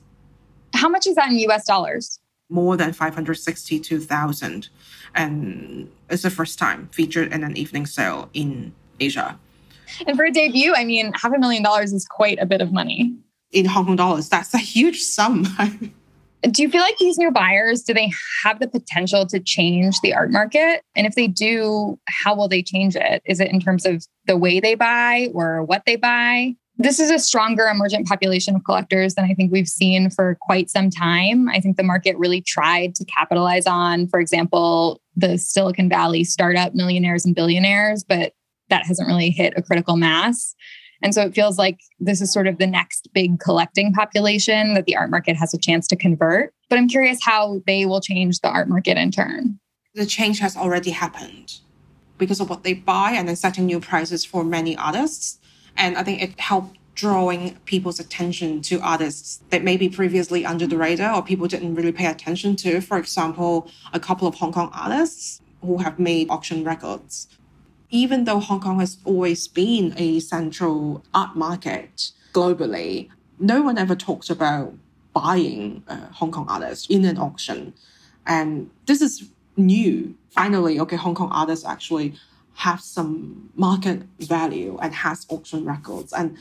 How 0.77 0.89
much 0.89 1.07
is 1.07 1.15
that 1.15 1.29
in 1.29 1.37
US 1.39 1.65
dollars? 1.65 2.19
more 2.49 2.77
than 2.77 2.93
562,000. 2.93 4.69
And 5.15 5.91
it's 6.09 6.23
the 6.23 6.29
first 6.29 6.59
time 6.59 6.89
featured 6.91 7.33
in 7.33 7.43
an 7.43 7.57
evening 7.57 7.85
sale 7.85 8.29
in 8.33 8.73
Asia. 8.99 9.39
And 10.05 10.17
for 10.17 10.25
a 10.25 10.31
debut, 10.31 10.73
I 10.75 10.83
mean, 10.83 11.13
half 11.13 11.33
a 11.33 11.39
million 11.39 11.63
dollars 11.63 11.93
is 11.93 12.05
quite 12.05 12.39
a 12.39 12.45
bit 12.45 12.61
of 12.61 12.71
money. 12.71 13.15
In 13.51 13.65
Hong 13.65 13.85
Kong 13.85 13.95
dollars, 13.95 14.29
that's 14.29 14.53
a 14.53 14.59
huge 14.59 14.99
sum. 14.99 15.45
do 16.51 16.61
you 16.61 16.69
feel 16.69 16.81
like 16.81 16.97
these 16.97 17.17
new 17.17 17.31
buyers 17.31 17.81
do 17.81 17.93
they 17.93 18.11
have 18.43 18.59
the 18.59 18.67
potential 18.67 19.25
to 19.25 19.39
change 19.39 19.99
the 20.01 20.13
art 20.13 20.31
market 20.31 20.81
and 20.95 21.07
if 21.07 21.15
they 21.15 21.27
do 21.27 21.99
how 22.07 22.35
will 22.35 22.47
they 22.47 22.61
change 22.61 22.95
it 22.95 23.23
is 23.25 23.39
it 23.39 23.49
in 23.51 23.59
terms 23.59 23.87
of 23.87 24.05
the 24.27 24.37
way 24.37 24.59
they 24.59 24.75
buy 24.75 25.29
or 25.33 25.63
what 25.63 25.81
they 25.87 25.95
buy 25.95 26.53
this 26.77 26.99
is 26.99 27.09
a 27.09 27.17
stronger 27.17 27.65
emergent 27.65 28.07
population 28.07 28.55
of 28.55 28.63
collectors 28.63 29.15
than 29.15 29.25
I 29.25 29.33
think 29.33 29.51
we've 29.51 29.67
seen 29.67 30.09
for 30.09 30.37
quite 30.41 30.69
some 30.69 30.89
time. 30.89 31.49
I 31.49 31.59
think 31.59 31.77
the 31.77 31.83
market 31.83 32.17
really 32.17 32.41
tried 32.41 32.93
to 32.95 33.05
capitalize 33.05 33.65
on, 33.65 34.07
for 34.07 34.19
example, 34.19 35.01
the 35.15 35.37
Silicon 35.37 35.89
Valley 35.89 36.23
startup 36.23 36.75
millionaires 36.75 37.25
and 37.25 37.35
billionaires, 37.35 38.03
but 38.03 38.33
that 38.69 38.85
hasn't 38.85 39.07
really 39.07 39.31
hit 39.31 39.53
a 39.55 39.61
critical 39.61 39.97
mass. 39.97 40.55
And 41.01 41.13
so 41.13 41.21
it 41.21 41.33
feels 41.33 41.57
like 41.57 41.79
this 41.99 42.21
is 42.21 42.31
sort 42.31 42.47
of 42.47 42.57
the 42.57 42.67
next 42.67 43.09
big 43.13 43.39
collecting 43.39 43.93
population 43.93 44.73
that 44.73 44.85
the 44.85 44.95
art 44.95 45.09
market 45.09 45.35
has 45.35 45.53
a 45.53 45.57
chance 45.57 45.87
to 45.87 45.95
convert. 45.95 46.53
But 46.69 46.79
I'm 46.79 46.87
curious 46.87 47.19
how 47.23 47.61
they 47.65 47.85
will 47.85 48.01
change 48.01 48.39
the 48.39 48.49
art 48.49 48.67
market 48.67 48.97
in 48.97 49.11
turn. 49.11 49.59
The 49.93 50.05
change 50.05 50.39
has 50.39 50.55
already 50.55 50.91
happened 50.91 51.59
because 52.17 52.39
of 52.39 52.49
what 52.49 52.63
they 52.63 52.73
buy 52.73 53.11
and 53.11 53.27
then 53.27 53.35
setting 53.35 53.65
new 53.65 53.79
prices 53.79 54.25
for 54.25 54.43
many 54.43 54.75
artists. 54.75 55.39
And 55.77 55.97
I 55.97 56.03
think 56.03 56.21
it 56.21 56.39
helped 56.39 56.77
drawing 56.95 57.55
people's 57.65 57.99
attention 57.99 58.61
to 58.63 58.79
artists 58.81 59.41
that 59.51 59.63
maybe 59.63 59.87
previously 59.87 60.43
under 60.45 60.65
the 60.65 60.77
radar 60.77 61.15
or 61.15 61.21
people 61.21 61.47
didn't 61.47 61.75
really 61.75 61.91
pay 61.91 62.07
attention 62.07 62.55
to. 62.55 62.81
For 62.81 62.97
example, 62.97 63.69
a 63.93 63.99
couple 63.99 64.27
of 64.27 64.35
Hong 64.35 64.51
Kong 64.51 64.71
artists 64.73 65.41
who 65.61 65.77
have 65.77 65.99
made 65.99 66.29
auction 66.29 66.63
records 66.63 67.27
even 67.89 68.25
though 68.25 68.39
Hong 68.39 68.59
Kong 68.59 68.79
has 68.79 68.97
always 69.05 69.47
been 69.47 69.93
a 69.97 70.19
central 70.19 71.03
art 71.13 71.35
market 71.35 72.11
globally, 72.33 73.09
no 73.39 73.61
one 73.61 73.77
ever 73.77 73.95
talks 73.95 74.29
about 74.29 74.73
buying 75.13 75.83
uh, 75.87 76.07
Hong 76.13 76.31
Kong 76.31 76.45
artists 76.49 76.87
in 76.87 77.05
an 77.05 77.17
auction. 77.17 77.73
And 78.25 78.69
this 78.85 79.01
is 79.01 79.29
new. 79.55 80.15
Finally, 80.29 80.79
okay, 80.81 80.97
Hong 80.97 81.15
Kong 81.15 81.31
artists 81.31 81.65
actually 81.65 82.13
have 82.57 82.81
some 82.81 83.51
market 83.55 84.01
value 84.19 84.79
and 84.81 84.93
has 84.93 85.27
auction 85.29 85.63
records. 85.63 86.11
And 86.11 86.35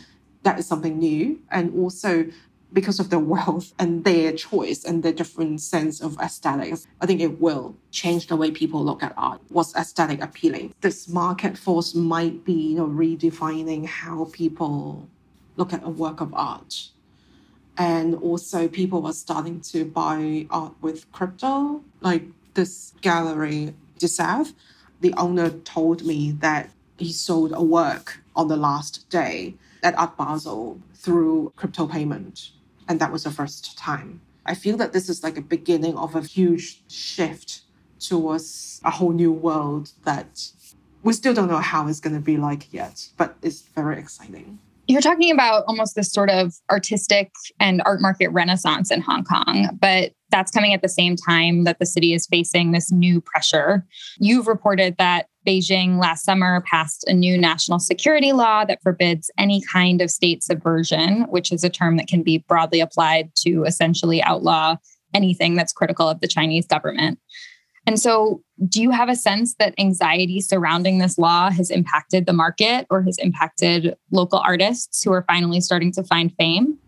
that 0.44 0.58
is 0.58 0.66
something 0.66 0.98
new. 0.98 1.38
And 1.50 1.78
also 1.78 2.26
because 2.72 2.98
of 2.98 3.10
their 3.10 3.18
wealth 3.18 3.74
and 3.78 4.02
their 4.04 4.32
choice 4.32 4.82
and 4.82 5.02
their 5.02 5.12
different 5.12 5.60
sense 5.60 6.00
of 6.00 6.18
aesthetics, 6.18 6.86
I 7.02 7.06
think 7.06 7.20
it 7.20 7.38
will 7.38 7.76
change 7.90 8.28
the 8.28 8.36
way 8.36 8.50
people 8.50 8.82
look 8.82 9.02
at 9.02 9.12
art. 9.16 9.42
What's 9.50 9.76
aesthetic 9.76 10.22
appealing? 10.22 10.74
This 10.80 11.06
market 11.06 11.58
force 11.58 11.94
might 11.94 12.44
be, 12.46 12.70
you 12.70 12.76
know, 12.76 12.86
redefining 12.86 13.86
how 13.86 14.28
people 14.32 15.08
look 15.56 15.74
at 15.74 15.84
a 15.84 15.90
work 15.90 16.22
of 16.22 16.32
art. 16.32 16.88
And 17.76 18.14
also 18.14 18.68
people 18.68 19.06
are 19.06 19.12
starting 19.12 19.60
to 19.72 19.84
buy 19.84 20.46
art 20.48 20.72
with 20.80 21.12
crypto, 21.12 21.84
like 22.00 22.24
this 22.54 22.94
gallery, 23.02 23.74
South. 23.98 24.54
The 25.00 25.14
owner 25.14 25.50
told 25.50 26.04
me 26.04 26.32
that 26.32 26.70
he 26.98 27.12
sold 27.12 27.52
a 27.54 27.62
work 27.62 28.22
on 28.34 28.48
the 28.48 28.56
last 28.56 29.08
day 29.10 29.54
at 29.82 29.98
Art 29.98 30.16
Basel 30.16 30.80
through 30.94 31.52
crypto 31.56 31.86
payment 31.86 32.50
and 32.88 33.00
that 33.00 33.12
was 33.12 33.24
the 33.24 33.30
first 33.30 33.76
time. 33.76 34.20
I 34.44 34.54
feel 34.54 34.76
that 34.76 34.92
this 34.92 35.08
is 35.08 35.22
like 35.22 35.36
a 35.36 35.42
beginning 35.42 35.96
of 35.96 36.14
a 36.14 36.22
huge 36.22 36.80
shift 36.88 37.62
towards 37.98 38.80
a 38.84 38.90
whole 38.90 39.12
new 39.12 39.32
world 39.32 39.90
that 40.04 40.50
we 41.02 41.12
still 41.12 41.34
don't 41.34 41.48
know 41.48 41.58
how 41.58 41.88
it's 41.88 42.00
going 42.00 42.14
to 42.14 42.22
be 42.22 42.36
like 42.36 42.72
yet, 42.72 43.08
but 43.16 43.36
it's 43.42 43.62
very 43.62 43.98
exciting. 43.98 44.58
You're 44.88 45.00
talking 45.00 45.32
about 45.32 45.64
almost 45.66 45.96
this 45.96 46.12
sort 46.12 46.30
of 46.30 46.54
artistic 46.70 47.32
and 47.58 47.82
art 47.84 48.00
market 48.00 48.28
renaissance 48.28 48.90
in 48.90 49.00
Hong 49.00 49.24
Kong, 49.24 49.76
but 49.80 50.12
that's 50.30 50.50
coming 50.50 50.74
at 50.74 50.82
the 50.82 50.88
same 50.88 51.16
time 51.16 51.64
that 51.64 51.78
the 51.78 51.86
city 51.86 52.12
is 52.12 52.26
facing 52.26 52.72
this 52.72 52.92
new 52.92 53.20
pressure. 53.20 53.84
You've 54.18 54.46
reported 54.46 54.96
that 54.98 55.26
Beijing 55.46 56.00
last 56.00 56.24
summer 56.24 56.62
passed 56.62 57.04
a 57.08 57.12
new 57.12 57.38
national 57.38 57.78
security 57.78 58.32
law 58.32 58.64
that 58.64 58.82
forbids 58.82 59.30
any 59.38 59.62
kind 59.62 60.00
of 60.00 60.10
state 60.10 60.42
subversion, 60.42 61.22
which 61.30 61.52
is 61.52 61.62
a 61.62 61.70
term 61.70 61.96
that 61.96 62.08
can 62.08 62.22
be 62.22 62.38
broadly 62.38 62.80
applied 62.80 63.30
to 63.36 63.64
essentially 63.64 64.22
outlaw 64.22 64.76
anything 65.14 65.54
that's 65.54 65.72
critical 65.72 66.08
of 66.08 66.20
the 66.20 66.28
Chinese 66.28 66.66
government. 66.66 67.18
And 67.86 68.00
so, 68.00 68.42
do 68.68 68.82
you 68.82 68.90
have 68.90 69.08
a 69.08 69.14
sense 69.14 69.54
that 69.60 69.74
anxiety 69.78 70.40
surrounding 70.40 70.98
this 70.98 71.18
law 71.18 71.50
has 71.50 71.70
impacted 71.70 72.26
the 72.26 72.32
market 72.32 72.86
or 72.90 73.02
has 73.02 73.16
impacted 73.18 73.96
local 74.10 74.40
artists 74.40 75.04
who 75.04 75.12
are 75.12 75.22
finally 75.22 75.60
starting 75.60 75.92
to 75.92 76.02
find 76.02 76.34
fame? 76.36 76.78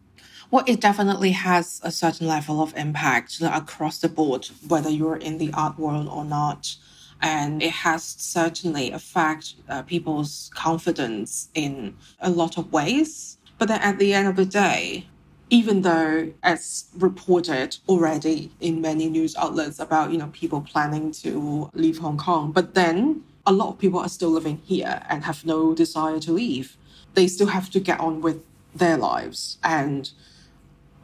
Well, 0.51 0.65
it 0.67 0.81
definitely 0.81 1.33
has 1.33 1.81
a 1.85 1.91
certain 1.91 2.27
level 2.27 2.63
of 2.63 2.75
impact 2.77 3.41
across 3.43 3.99
the 3.99 4.09
board, 4.09 4.49
whether 4.67 4.89
you're 4.89 5.17
in 5.17 5.39
the 5.39 5.53
art 5.53 5.79
world 5.79 6.09
or 6.09 6.25
not 6.25 6.77
and 7.21 7.63
it 7.63 7.71
has 7.71 8.05
certainly 8.05 8.91
affected 8.93 9.55
uh, 9.69 9.83
people's 9.83 10.51
confidence 10.55 11.49
in 11.55 11.97
a 12.21 12.31
lot 12.31 12.59
of 12.59 12.73
ways. 12.73 13.39
But 13.59 13.69
then 13.69 13.81
at 13.81 13.99
the 13.99 14.15
end 14.15 14.29
of 14.29 14.37
the 14.37 14.45
day, 14.45 15.09
even 15.51 15.83
though 15.83 16.33
as 16.43 16.87
reported 16.97 17.79
already 17.89 18.53
in 18.61 18.81
many 18.81 19.09
news 19.09 19.35
outlets 19.37 19.79
about 19.79 20.11
you 20.13 20.19
know 20.19 20.29
people 20.33 20.61
planning 20.61 21.11
to 21.13 21.71
leave 21.75 21.99
Hong 21.99 22.19
Kong, 22.19 22.53
but 22.53 22.75
then 22.75 23.23
a 23.47 23.53
lot 23.53 23.71
of 23.71 23.79
people 23.79 23.99
are 23.99 24.09
still 24.09 24.31
living 24.31 24.61
here 24.65 25.03
and 25.09 25.25
have 25.25 25.45
no 25.45 25.75
desire 25.75 26.21
to 26.21 26.33
leave. 26.33 26.77
They 27.15 27.27
still 27.27 27.47
have 27.49 27.71
to 27.71 27.81
get 27.81 27.99
on 27.99 28.21
with 28.21 28.45
their 28.75 28.97
lives 28.99 29.59
and 29.65 30.11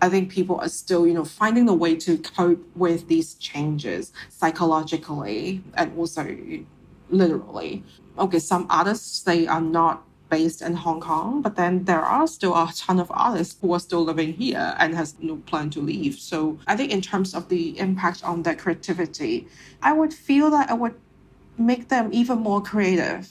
I 0.02 0.10
think 0.10 0.30
people 0.30 0.58
are 0.60 0.68
still, 0.68 1.06
you 1.06 1.14
know, 1.14 1.24
finding 1.24 1.66
a 1.66 1.74
way 1.74 1.96
to 1.96 2.18
cope 2.18 2.62
with 2.76 3.08
these 3.08 3.34
changes 3.36 4.12
psychologically 4.28 5.62
and 5.74 5.96
also 5.96 6.36
literally. 7.08 7.82
Okay, 8.18 8.38
some 8.38 8.66
artists 8.68 9.22
they 9.22 9.46
are 9.46 9.62
not 9.62 10.04
based 10.34 10.62
in 10.62 10.74
Hong 10.74 11.00
Kong, 11.00 11.42
but 11.42 11.54
then 11.54 11.84
there 11.84 12.06
are 12.16 12.26
still 12.26 12.54
a 12.54 12.68
ton 12.74 12.98
of 12.98 13.08
artists 13.14 13.54
who 13.60 13.72
are 13.72 13.78
still 13.88 14.04
living 14.10 14.32
here 14.32 14.74
and 14.80 14.92
has 15.00 15.14
no 15.20 15.36
plan 15.50 15.70
to 15.70 15.80
leave. 15.80 16.14
So 16.30 16.58
I 16.66 16.74
think 16.76 16.90
in 16.90 17.00
terms 17.00 17.30
of 17.38 17.48
the 17.54 17.78
impact 17.78 18.24
on 18.24 18.42
their 18.42 18.56
creativity, 18.56 19.46
I 19.80 19.92
would 19.92 20.12
feel 20.12 20.50
that 20.50 20.70
it 20.72 20.78
would 20.82 20.96
make 21.56 21.84
them 21.88 22.06
even 22.12 22.38
more 22.40 22.60
creative 22.60 23.24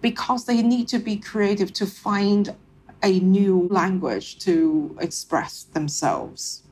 because 0.00 0.44
they 0.46 0.60
need 0.60 0.86
to 0.88 0.98
be 0.98 1.16
creative 1.16 1.72
to 1.80 1.86
find 1.86 2.44
a 3.10 3.20
new 3.20 3.68
language 3.80 4.26
to 4.40 4.56
express 5.00 5.52
themselves. 5.76 6.64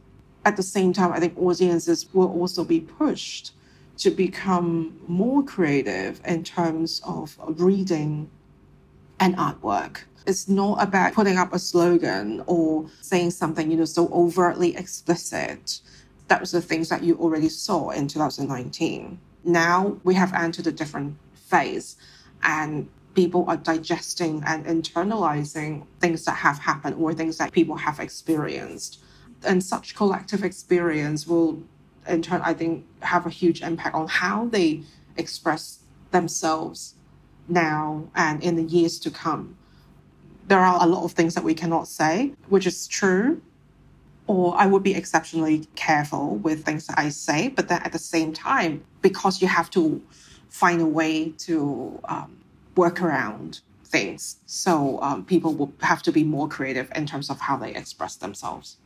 At 0.45 0.57
the 0.57 0.69
same 0.77 0.93
time, 0.93 1.13
I 1.13 1.21
think 1.21 1.39
audiences 1.39 2.13
will 2.13 2.33
also 2.41 2.65
be 2.65 2.81
pushed 2.81 3.53
to 3.99 4.11
become 4.11 4.99
more 5.07 5.45
creative 5.45 6.21
in 6.25 6.43
terms 6.43 7.01
of 7.05 7.39
reading 7.69 8.29
an 9.23 9.37
artwork. 9.37 9.99
It's 10.27 10.49
not 10.49 10.83
about 10.83 11.15
putting 11.15 11.39
up 11.39 11.53
a 11.53 11.59
slogan 11.59 12.43
or 12.47 12.87
saying 13.01 13.31
something, 13.31 13.71
you 13.71 13.77
know, 13.77 13.85
so 13.85 14.09
overtly 14.13 14.77
explicit. 14.77 15.81
That 16.27 16.41
was 16.41 16.51
the 16.51 16.61
things 16.61 16.89
that 16.89 17.05
you 17.05 17.17
already 17.19 17.49
saw 17.49 17.91
in 17.91 18.09
2019. 18.09 19.19
Now 19.45 19.97
we 20.03 20.15
have 20.15 20.33
entered 20.35 20.67
a 20.67 20.73
different 20.73 21.17
phase 21.35 21.97
and 22.43 22.89
people 23.15 23.45
are 23.47 23.57
digesting 23.57 24.43
and 24.45 24.65
internalizing 24.67 25.87
things 26.01 26.25
that 26.25 26.37
have 26.37 26.59
happened 26.59 26.97
or 26.97 27.15
things 27.15 27.39
that 27.39 27.53
people 27.53 27.77
have 27.77 28.01
experienced. 28.01 29.01
And 29.45 29.63
such 29.63 29.95
collective 29.95 30.43
experience 30.43 31.27
will, 31.29 31.63
in 32.09 32.23
turn, 32.23 32.41
I 32.43 32.55
think, 32.55 32.87
have 33.03 33.27
a 33.27 33.31
huge 33.31 33.63
impact 33.63 33.95
on 33.95 34.09
how 34.09 34.47
they 34.47 34.83
express 35.17 35.81
themselves 36.11 36.95
now 37.49 38.09
and 38.15 38.43
in 38.43 38.57
the 38.57 38.63
years 38.63 38.99
to 39.01 39.11
come. 39.11 39.57
There 40.49 40.61
are 40.61 40.83
a 40.83 40.87
lot 40.87 41.05
of 41.05 41.13
things 41.13 41.35
that 41.35 41.45
we 41.45 41.55
cannot 41.55 41.89
say, 41.89 42.33
which 42.49 42.67
is 42.67 42.87
true. 42.87 43.41
Or 44.27 44.55
I 44.57 44.67
would 44.67 44.83
be 44.83 44.95
exceptionally 44.95 45.67
careful 45.75 46.37
with 46.37 46.65
things 46.65 46.87
that 46.87 46.99
I 46.99 47.09
say. 47.09 47.49
But 47.49 47.69
then 47.69 47.83
at 47.83 47.93
the 47.93 47.99
same 47.99 48.33
time, 48.33 48.85
because 49.01 49.43
you 49.43 49.49
have 49.49 49.71
to 49.71 50.01
find 50.49 50.81
a 50.81 50.87
way 50.87 51.31
to 51.39 52.01
um, 52.05 52.39
work 52.77 53.03
around 53.03 53.61
things. 53.85 54.37
So 54.47 55.01
um, 55.03 55.25
people 55.25 55.55
will 55.55 55.73
have 55.81 56.03
to 56.05 56.13
be 56.13 56.25
more 56.25 56.49
creative 56.49 56.91
in 56.95 57.07
terms 57.07 57.31
of 57.31 57.41
how 57.41 57.57
they 57.57 57.75
express 57.75 58.17
themselves. 58.17 58.79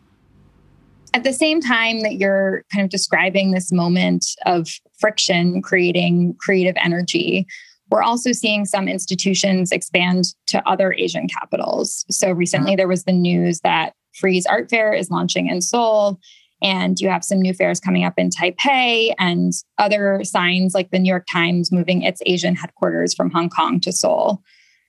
At 1.15 1.23
the 1.23 1.33
same 1.33 1.61
time 1.61 2.01
that 2.03 2.15
you're 2.15 2.65
kind 2.73 2.85
of 2.85 2.91
describing 2.91 3.53
this 3.53 3.73
moment 3.73 4.27
of 4.45 4.69
friction, 4.99 5.63
creating 5.63 6.35
creative 6.39 6.75
energy, 6.77 7.47
we're 7.91 8.03
also 8.03 8.33
seeing 8.33 8.65
some 8.65 8.89
institutions 8.89 9.73
expand 9.73 10.25
to 10.47 10.67
other 10.69 10.93
Asian 10.93 11.29
capitals. 11.29 12.05
So 12.11 12.33
recently 12.33 12.73
mm-hmm. 12.73 12.79
there 12.79 12.89
was 12.89 13.05
the 13.05 13.13
news 13.13 13.61
that 13.61 13.93
Frieze 14.15 14.47
Art 14.47 14.71
Fair 14.71 14.93
is 14.93 15.11
launching 15.11 15.49
in 15.49 15.61
Seoul. 15.61 16.19
And 16.63 16.99
you 16.99 17.11
have 17.11 17.23
some 17.23 17.41
new 17.41 17.53
fairs 17.53 17.81
coming 17.81 18.05
up 18.05 18.15
in 18.17 18.31
Taipei 18.31 19.13
and 19.19 19.53
other 19.79 20.25
signs 20.25 20.75
like 20.75 20.91
the 20.91 20.99
New 20.99 21.11
York 21.11 21.27
Times 21.31 21.71
moving 21.71 22.03
its 22.03 22.23
Asian 22.25 22.57
headquarters 22.57 23.13
from 23.15 23.31
Hong 23.31 23.51
Kong 23.51 23.79
to 23.81 23.93
Seoul. 23.93 24.43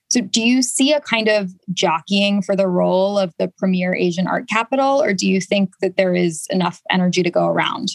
So, 0.10 0.22
do 0.22 0.42
you 0.42 0.62
see 0.62 0.94
a 0.94 1.02
kind 1.02 1.28
of 1.28 1.52
jockeying 1.74 2.42
for 2.42 2.56
the 2.56 2.68
role 2.68 3.20
of 3.20 3.34
the 3.38 3.52
premier 3.58 3.94
Asian 3.94 4.26
art 4.26 4.48
capital, 4.48 5.04
or 5.04 5.14
do 5.14 5.30
you 5.30 5.42
think 5.42 5.72
that 5.82 5.98
there 5.98 6.16
is 6.16 6.48
enough 6.50 6.82
energy 6.90 7.24
to 7.24 7.30
go 7.30 7.48
around? 7.48 7.90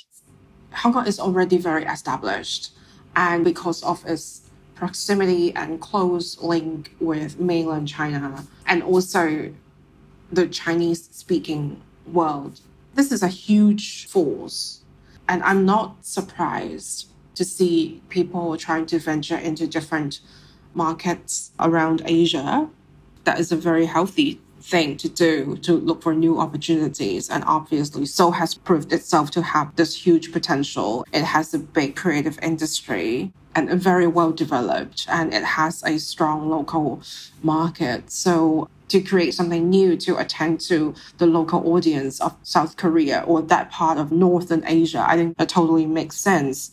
Hong 0.74 0.92
Kong 0.92 1.06
is 1.06 1.18
already 1.18 1.56
very 1.56 1.84
established, 1.84 2.72
and 3.16 3.42
because 3.42 3.82
of 3.82 4.04
its 4.04 4.42
proximity 4.74 5.54
and 5.54 5.80
close 5.80 6.40
link 6.40 6.94
with 7.00 7.38
mainland 7.38 7.88
China, 7.88 8.44
and 8.66 8.82
also 8.82 9.52
the 10.30 10.48
Chinese 10.48 11.08
speaking 11.12 11.80
world, 12.06 12.60
this 12.94 13.12
is 13.12 13.22
a 13.22 13.28
huge 13.28 14.06
force. 14.06 14.80
And 15.28 15.42
I'm 15.42 15.64
not 15.64 16.04
surprised 16.04 17.08
to 17.34 17.44
see 17.44 18.02
people 18.08 18.56
trying 18.56 18.86
to 18.86 18.98
venture 18.98 19.36
into 19.36 19.66
different 19.66 20.20
markets 20.74 21.52
around 21.60 22.02
Asia. 22.04 22.68
That 23.24 23.38
is 23.38 23.52
a 23.52 23.56
very 23.56 23.86
healthy 23.86 24.40
thing 24.60 24.96
to 24.96 25.08
do 25.08 25.56
to 25.58 25.72
look 25.74 26.02
for 26.02 26.14
new 26.14 26.38
opportunities. 26.38 27.28
And 27.30 27.44
obviously, 27.46 28.06
Seoul 28.06 28.32
has 28.32 28.54
proved 28.54 28.92
itself 28.92 29.30
to 29.32 29.42
have 29.42 29.74
this 29.76 29.94
huge 30.06 30.32
potential. 30.32 31.04
It 31.12 31.24
has 31.24 31.52
a 31.54 31.58
big 31.58 31.96
creative 31.96 32.38
industry 32.42 33.32
and 33.54 33.70
very 33.70 34.06
well 34.06 34.32
developed, 34.32 35.06
and 35.08 35.32
it 35.32 35.44
has 35.44 35.82
a 35.84 35.98
strong 35.98 36.48
local 36.48 37.02
market. 37.42 38.10
So 38.10 38.68
to 38.88 39.00
create 39.00 39.34
something 39.34 39.70
new 39.70 39.96
to 39.96 40.16
attend 40.18 40.60
to 40.60 40.94
the 41.18 41.26
local 41.26 41.66
audience 41.72 42.20
of 42.20 42.36
South 42.42 42.76
Korea 42.76 43.24
or 43.26 43.42
that 43.42 43.70
part 43.70 43.98
of 43.98 44.12
Northern 44.12 44.62
Asia, 44.66 45.04
I 45.06 45.16
think 45.16 45.36
that 45.38 45.48
totally 45.48 45.86
makes 45.86 46.16
sense. 46.16 46.72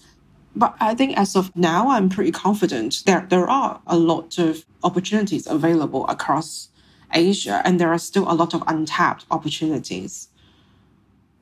But 0.56 0.76
I 0.80 0.96
think 0.96 1.18
as 1.18 1.36
of 1.36 1.56
now, 1.56 1.90
I'm 1.92 2.10
pretty 2.10 2.32
confident 2.32 3.04
that 3.06 3.30
there 3.30 3.50
are 3.50 3.82
a 3.88 3.98
lot 3.98 4.38
of 4.38 4.66
opportunities 4.84 5.48
available 5.48 6.08
across 6.08 6.70
Asia, 7.14 7.62
and 7.64 7.80
there 7.80 7.92
are 7.92 8.00
still 8.00 8.30
a 8.30 8.34
lot 8.34 8.54
of 8.54 8.64
untapped 8.68 9.26
opportunities. 9.32 10.28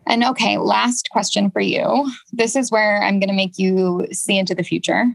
And 0.05 0.23
okay, 0.23 0.57
last 0.57 1.09
question 1.09 1.51
for 1.51 1.59
you. 1.59 2.09
This 2.31 2.55
is 2.55 2.71
where 2.71 3.03
I'm 3.03 3.19
going 3.19 3.29
to 3.29 3.35
make 3.35 3.57
you 3.57 4.07
see 4.11 4.37
into 4.37 4.55
the 4.55 4.63
future. 4.63 5.05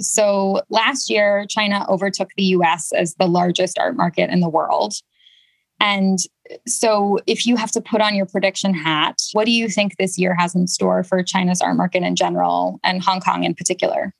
So 0.00 0.62
last 0.70 1.10
year, 1.10 1.46
China 1.48 1.86
overtook 1.88 2.30
the 2.36 2.44
US 2.44 2.92
as 2.92 3.14
the 3.14 3.26
largest 3.26 3.78
art 3.78 3.96
market 3.96 4.30
in 4.30 4.40
the 4.40 4.48
world. 4.48 4.94
And 5.80 6.18
so, 6.66 7.18
if 7.26 7.46
you 7.46 7.56
have 7.56 7.70
to 7.72 7.80
put 7.80 8.00
on 8.00 8.14
your 8.14 8.26
prediction 8.26 8.74
hat, 8.74 9.16
what 9.32 9.46
do 9.46 9.52
you 9.52 9.68
think 9.68 9.96
this 9.96 10.18
year 10.18 10.34
has 10.38 10.54
in 10.54 10.66
store 10.66 11.02
for 11.02 11.22
China's 11.22 11.62
art 11.62 11.76
market 11.76 12.02
in 12.02 12.16
general 12.16 12.78
and 12.84 13.02
Hong 13.02 13.20
Kong 13.20 13.44
in 13.44 13.54
particular? 13.54 14.14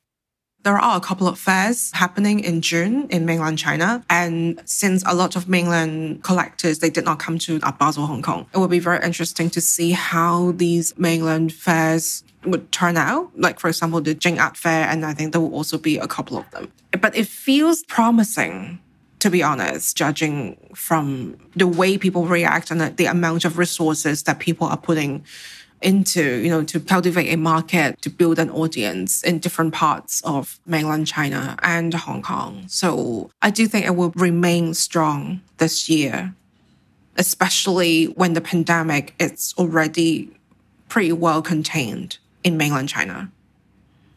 There 0.62 0.76
are 0.76 0.96
a 0.96 1.00
couple 1.00 1.26
of 1.26 1.38
fairs 1.38 1.90
happening 1.92 2.40
in 2.40 2.60
June 2.60 3.08
in 3.08 3.24
mainland 3.24 3.58
China. 3.58 4.04
And 4.10 4.60
since 4.66 5.02
a 5.06 5.14
lot 5.14 5.34
of 5.34 5.48
mainland 5.48 6.22
collectors, 6.22 6.80
they 6.80 6.90
did 6.90 7.04
not 7.04 7.18
come 7.18 7.38
to 7.38 7.60
Art 7.62 7.78
Basel, 7.78 8.06
Hong 8.06 8.20
Kong, 8.20 8.46
it 8.52 8.58
will 8.58 8.68
be 8.68 8.78
very 8.78 9.02
interesting 9.02 9.48
to 9.50 9.60
see 9.60 9.92
how 9.92 10.52
these 10.52 10.96
mainland 10.98 11.52
fairs 11.52 12.24
would 12.44 12.70
turn 12.72 12.96
out. 12.96 13.30
Like, 13.36 13.58
for 13.58 13.68
example, 13.68 14.00
the 14.00 14.14
Jing 14.14 14.38
Art 14.38 14.56
Fair, 14.56 14.86
and 14.86 15.04
I 15.04 15.14
think 15.14 15.32
there 15.32 15.40
will 15.40 15.54
also 15.54 15.78
be 15.78 15.96
a 15.96 16.06
couple 16.06 16.36
of 16.36 16.50
them. 16.50 16.70
But 17.00 17.16
it 17.16 17.26
feels 17.26 17.82
promising 17.84 18.80
to 19.20 19.30
be 19.30 19.42
honest, 19.42 19.96
judging 19.96 20.56
from 20.74 21.36
the 21.54 21.66
way 21.66 21.98
people 21.98 22.26
react 22.26 22.70
and 22.70 22.80
the 22.96 23.04
amount 23.04 23.44
of 23.44 23.58
resources 23.58 24.22
that 24.22 24.38
people 24.38 24.66
are 24.66 24.78
putting 24.78 25.24
into, 25.82 26.42
you 26.42 26.50
know, 26.50 26.62
to 26.64 26.80
cultivate 26.80 27.32
a 27.32 27.36
market, 27.36 28.00
to 28.02 28.10
build 28.10 28.38
an 28.38 28.50
audience 28.50 29.22
in 29.22 29.38
different 29.38 29.72
parts 29.72 30.20
of 30.22 30.58
mainland 30.66 31.06
China 31.06 31.56
and 31.62 31.94
Hong 31.94 32.22
Kong. 32.22 32.64
So 32.68 33.30
I 33.40 33.50
do 33.50 33.66
think 33.66 33.86
it 33.86 33.96
will 33.96 34.10
remain 34.10 34.74
strong 34.74 35.40
this 35.58 35.88
year, 35.88 36.34
especially 37.16 38.06
when 38.06 38.34
the 38.34 38.40
pandemic 38.40 39.14
is 39.18 39.54
already 39.56 40.30
pretty 40.88 41.12
well 41.12 41.40
contained 41.40 42.18
in 42.44 42.56
mainland 42.56 42.88
China. 42.88 43.30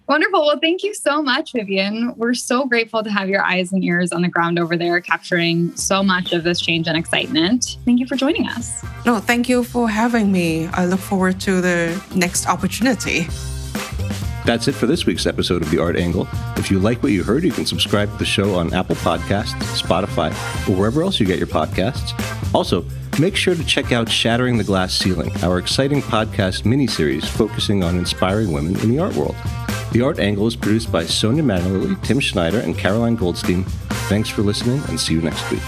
Wonderful. 0.06 0.42
Well, 0.42 0.60
thank 0.60 0.84
you 0.84 0.94
so 0.94 1.24
much, 1.24 1.54
Vivienne. 1.54 2.14
We're 2.18 2.34
so 2.34 2.66
grateful 2.66 3.04
to 3.04 3.10
have 3.10 3.30
your 3.30 3.42
eyes 3.44 3.72
and 3.72 3.84
ears 3.84 4.12
on 4.12 4.22
the 4.22 4.28
ground 4.28 4.60
over 4.60 4.76
there, 4.76 5.00
capturing 5.00 5.76
so 5.78 6.04
much 6.04 6.34
of 6.34 6.44
this 6.44 6.60
change 6.60 6.88
and 6.88 6.98
excitement. 6.98 7.78
Thank 7.86 8.00
you 8.00 8.08
for 8.08 8.18
joining 8.18 8.48
us. 8.48 8.84
No, 9.06 9.20
thank 9.20 9.48
you 9.48 9.64
for 9.64 9.90
having 9.90 10.32
me. 10.32 10.68
I 10.68 10.86
look 10.86 11.00
forward 11.00 11.40
to 11.42 11.62
the 11.62 12.04
next 12.16 12.48
opportunity. 12.48 13.28
That's 14.46 14.68
it 14.68 14.74
for 14.74 14.88
this 14.88 15.06
week's 15.06 15.26
episode 15.26 15.62
of 15.62 15.72
The 15.72 15.80
Art 15.80 15.96
Angle. 15.96 16.28
If 16.58 16.70
you 16.70 16.80
like 16.80 17.02
what 17.02 17.14
you 17.14 17.24
heard, 17.24 17.46
you 17.46 17.54
can 17.54 17.66
subscribe 17.66 18.12
to 18.12 18.18
the 18.18 18.26
show 18.26 18.56
on 18.56 18.74
Apple 18.74 18.98
Podcasts, 18.98 19.56
Spotify, 19.82 20.32
or 20.68 20.76
wherever 20.76 21.02
else 21.02 21.18
you 21.18 21.26
get 21.26 21.38
your 21.38 21.48
podcasts. 21.48 22.12
Also, 22.54 22.86
make 23.20 23.38
sure 23.38 23.56
to 23.56 23.64
check 23.64 23.94
out 23.94 24.12
Shattering 24.12 24.58
the 24.58 24.66
Glass 24.66 24.94
Ceiling, 24.94 25.32
our 25.44 25.60
exciting 25.60 26.02
podcast 26.02 26.66
mini-series 26.66 27.26
focusing 27.26 27.86
on 27.86 27.98
inspiring 27.98 28.52
women 28.52 28.78
in 28.82 28.90
the 28.90 29.00
art 29.00 29.16
world. 29.16 29.38
The 29.94 30.02
Art 30.02 30.18
Angle 30.18 30.48
is 30.48 30.56
produced 30.56 30.92
by 30.92 31.06
Sonia 31.06 31.44
Manley, 31.44 31.96
Tim 32.02 32.20
Schneider, 32.20 32.60
and 32.60 32.76
Caroline 32.76 33.16
Goldstein. 33.16 33.64
Thanks 34.10 34.28
for 34.28 34.42
listening, 34.42 34.82
and 34.88 35.00
see 35.00 35.14
you 35.14 35.22
next 35.22 35.52
week. 35.52 35.62